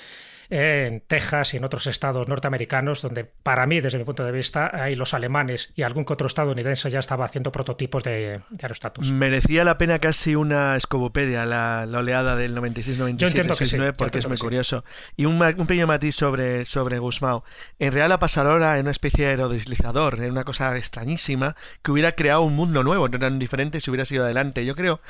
en 0.51 1.01
Texas 1.01 1.55
y 1.55 1.57
en 1.57 1.65
otros 1.65 1.87
estados 1.87 2.29
norteamericanos, 2.29 3.03
donde 3.03 3.25
para 3.25 3.67
mí, 3.67 3.81
desde 3.81 3.99
mi 3.99 4.05
punto 4.05 4.25
de 4.25 4.33
vista, 4.33 4.71
ahí 4.73 4.95
los 4.95 5.15
alemanes 5.15 5.73
y 5.75 5.83
algún 5.83 6.05
que 6.05 6.13
otro 6.13 6.27
estadounidense 6.27 6.91
ya 6.91 6.99
estaba 6.99 7.25
haciendo 7.25 7.53
prototipos 7.53 8.03
de, 8.03 8.41
de 8.51 8.63
aerostatus. 8.63 9.11
Merecía 9.11 9.65
la 9.65 9.79
pena 9.79 9.99
casi 9.99 10.35
una 10.35 10.77
escobopedia 10.77 11.47
la, 11.47 11.87
oleada 11.93 12.37
del 12.37 12.57
96-97 12.57 13.95
porque 13.97 14.19
es 14.19 14.29
muy 14.29 14.39
curioso. 14.39 14.85
Y 15.17 15.25
un, 15.25 15.41
un, 15.41 15.67
pequeño 15.67 15.87
matiz 15.87 16.17
sobre, 16.17 16.65
sobre 16.65 16.99
Guzmán. 16.99 17.41
En 17.79 17.93
real 17.93 18.09
la 18.09 18.19
pasarola 18.19 18.75
era 18.75 18.81
una 18.81 18.91
especie 18.91 19.25
de 19.25 19.31
aerodeslizador, 19.33 20.21
era 20.21 20.31
una 20.31 20.45
cosa 20.45 20.77
extrañísima 20.77 21.57
que 21.83 21.91
hubiera 21.91 22.13
creado 22.13 22.43
un 22.43 22.55
mundo 22.55 22.83
nuevo, 22.83 23.09
no 23.09 23.17
eran 23.17 23.39
diferentes 23.39 23.83
si 23.83 23.91
hubiera 23.91 24.05
sido 24.05 24.25
adelante. 24.25 24.65
Yo 24.65 24.75
creo 24.75 25.01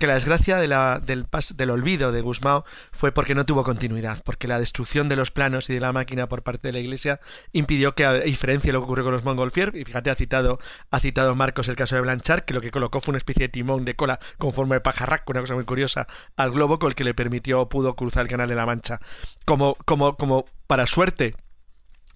que 0.00 0.06
la 0.06 0.14
desgracia 0.14 0.56
del, 0.56 1.70
olvido 1.70 2.10
de 2.10 2.22
Guzmán 2.22 2.62
fue 2.90 3.12
porque 3.12 3.34
no 3.34 3.44
tuvo 3.44 3.64
continuidad, 3.64 4.22
porque 4.24 4.48
la 4.48 4.58
destrucción 4.58 5.10
de 5.10 5.16
los 5.16 5.30
planos 5.30 5.68
y 5.68 5.74
de 5.74 5.80
la 5.80 5.92
máquina 5.92 6.26
por 6.26 6.42
parte 6.42 6.68
de 6.68 6.72
la 6.72 6.78
Iglesia 6.78 7.20
impidió 7.52 7.94
que, 7.94 8.06
a 8.06 8.14
diferencia 8.14 8.70
de 8.70 8.72
lo 8.72 8.80
que 8.80 8.84
ocurrió 8.84 9.04
con 9.04 9.12
los 9.12 9.24
Montgolfier, 9.24 9.76
y 9.76 9.84
fíjate, 9.84 10.08
ha 10.08 10.14
citado, 10.14 10.58
ha 10.90 11.00
citado 11.00 11.34
Marcos 11.34 11.68
el 11.68 11.76
caso 11.76 11.96
de 11.96 12.00
Blanchard, 12.00 12.44
que 12.44 12.54
lo 12.54 12.62
que 12.62 12.70
colocó 12.70 13.02
fue 13.02 13.12
una 13.12 13.18
especie 13.18 13.42
de 13.42 13.48
timón 13.50 13.84
de 13.84 13.94
cola 13.94 14.18
con 14.38 14.54
forma 14.54 14.74
de 14.74 14.80
pajarraco, 14.80 15.32
una 15.32 15.42
cosa 15.42 15.54
muy 15.54 15.64
curiosa, 15.64 16.06
al 16.34 16.50
globo 16.50 16.78
con 16.78 16.88
el 16.88 16.94
que 16.94 17.04
le 17.04 17.12
permitió, 17.12 17.68
pudo 17.68 17.94
cruzar 17.94 18.22
el 18.22 18.28
Canal 18.28 18.48
de 18.48 18.54
la 18.54 18.64
Mancha. 18.64 19.00
Como, 19.44 19.76
como, 19.84 20.16
como 20.16 20.46
para 20.66 20.86
suerte 20.86 21.34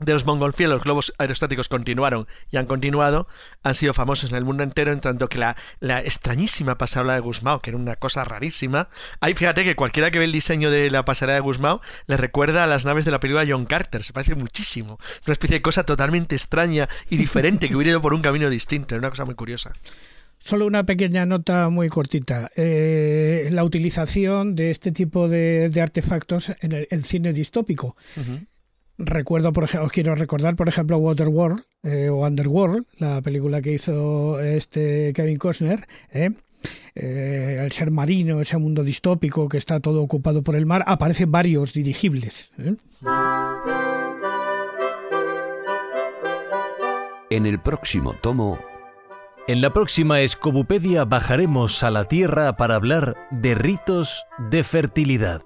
de 0.01 0.13
los 0.13 0.27
Montgolfier, 0.27 0.69
los 0.69 0.83
globos 0.83 1.13
aerostáticos 1.19 1.69
continuaron 1.69 2.27
y 2.51 2.57
han 2.57 2.67
continuado, 2.67 3.29
han 3.63 3.75
sido 3.77 3.95
famosos 3.95 4.31
en 4.31 4.37
el 4.37 4.45
mundo 4.45 4.65
entero, 4.65 4.93
en 4.93 5.01
tanto 5.01 5.29
que 5.29 5.39
la, 5.39 5.57
la 5.79 6.01
extrañísima 6.01 6.77
pasarela 6.77 7.15
de 7.15 7.21
Guzmán, 7.21 7.61
que 7.61 7.71
era 7.71 7.79
una 7.79 7.97
cosa 7.97 8.25
rarísima. 8.25 8.89
Ahí 9.21 9.35
fíjate 9.35 9.63
que 9.63 9.77
cualquiera 9.77 10.11
que 10.11 10.19
ve 10.19 10.25
el 10.25 10.33
diseño 10.33 10.71
de 10.71 10.91
la 10.91 11.05
pasarela 11.05 11.35
de 11.35 11.41
Guzmán 11.41 11.79
le 12.07 12.17
recuerda 12.17 12.65
a 12.65 12.67
las 12.67 12.85
naves 12.85 13.05
de 13.05 13.13
la 13.13 13.21
película 13.21 13.45
John 13.49 13.67
Carter, 13.67 14.03
se 14.03 14.13
parece 14.13 14.35
muchísimo. 14.35 14.99
Una 15.27 15.33
especie 15.33 15.57
de 15.57 15.63
cosa 15.63 15.85
totalmente 15.85 16.35
extraña 16.35 16.89
y 17.09 17.17
diferente 17.17 17.69
que 17.69 17.77
hubiera 17.77 17.93
ido 17.93 18.03
por 18.03 18.15
un 18.15 18.23
camino 18.23 18.51
distinto, 18.51 18.95
era 18.95 19.01
una 19.01 19.11
cosa 19.11 19.25
muy 19.25 19.37
curiosa. 19.37 19.73
Solo 20.39 20.67
una 20.67 20.85
pequeña 20.85 21.25
nota 21.25 21.71
muy 21.71 21.89
cortita. 21.89 22.51
Eh, 22.55 23.49
la 23.51 23.65
utilización 23.65 24.55
de 24.55 24.71
este 24.71 24.93
tipo 24.93 25.27
de, 25.27 25.73
artefactos 25.81 26.53
en 26.61 26.87
el, 26.91 27.05
cine 27.05 27.33
distópico. 27.33 27.97
Recuerdo, 28.97 29.53
por 29.53 29.65
ejemplo, 29.65 29.87
os 29.87 29.93
quiero 29.93 30.15
recordar, 30.15 30.55
por 30.55 30.69
ejemplo, 30.69 30.99
Waterworld 30.99 31.63
eh, 31.83 32.09
o 32.09 32.27
Underworld, 32.27 32.85
la 32.99 33.21
película 33.23 33.61
que 33.61 33.73
hizo 33.73 34.41
este 34.41 35.13
Kevin 35.13 35.39
Costner, 35.39 35.87
¿eh? 36.13 36.31
Eh, 36.95 37.61
el 37.61 37.73
ser 37.73 37.91
marino, 37.91 38.41
ese 38.41 38.57
mundo 38.57 38.85
distópico 38.85 39.49
que 39.49 39.59
está 39.59 39.81
todo 39.81 40.03
ocupado 40.03 40.43
por 40.43 40.55
el 40.55 40.65
mar, 40.65 40.85
aparecen 40.87 41.31
varios 41.31 41.73
dirigibles. 41.75 42.51
En 47.31 47.47
el 47.47 47.61
próximo 47.61 48.15
tomo. 48.15 48.59
En 49.47 49.61
la 49.61 49.73
próxima 49.75 50.21
Escobupedia 50.21 51.05
bajaremos 51.05 51.83
a 51.83 51.91
la 51.91 52.05
Tierra 52.05 52.57
para 52.57 52.77
hablar 52.77 53.17
de 53.31 53.55
ritos 53.55 54.25
de 54.39 54.63
fertilidad. 54.65 55.43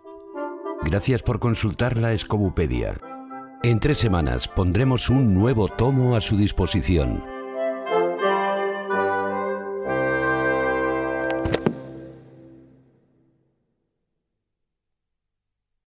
Gracias 0.84 1.22
por 1.22 1.40
consultar 1.40 1.96
la 1.96 2.12
Escobupedia. 2.12 2.94
En 3.64 3.80
tres 3.80 3.98
semanas 3.98 4.46
pondremos 4.46 5.10
un 5.10 5.34
nuevo 5.34 5.66
tomo 5.66 6.14
a 6.14 6.20
su 6.20 6.36
disposición. 6.36 7.38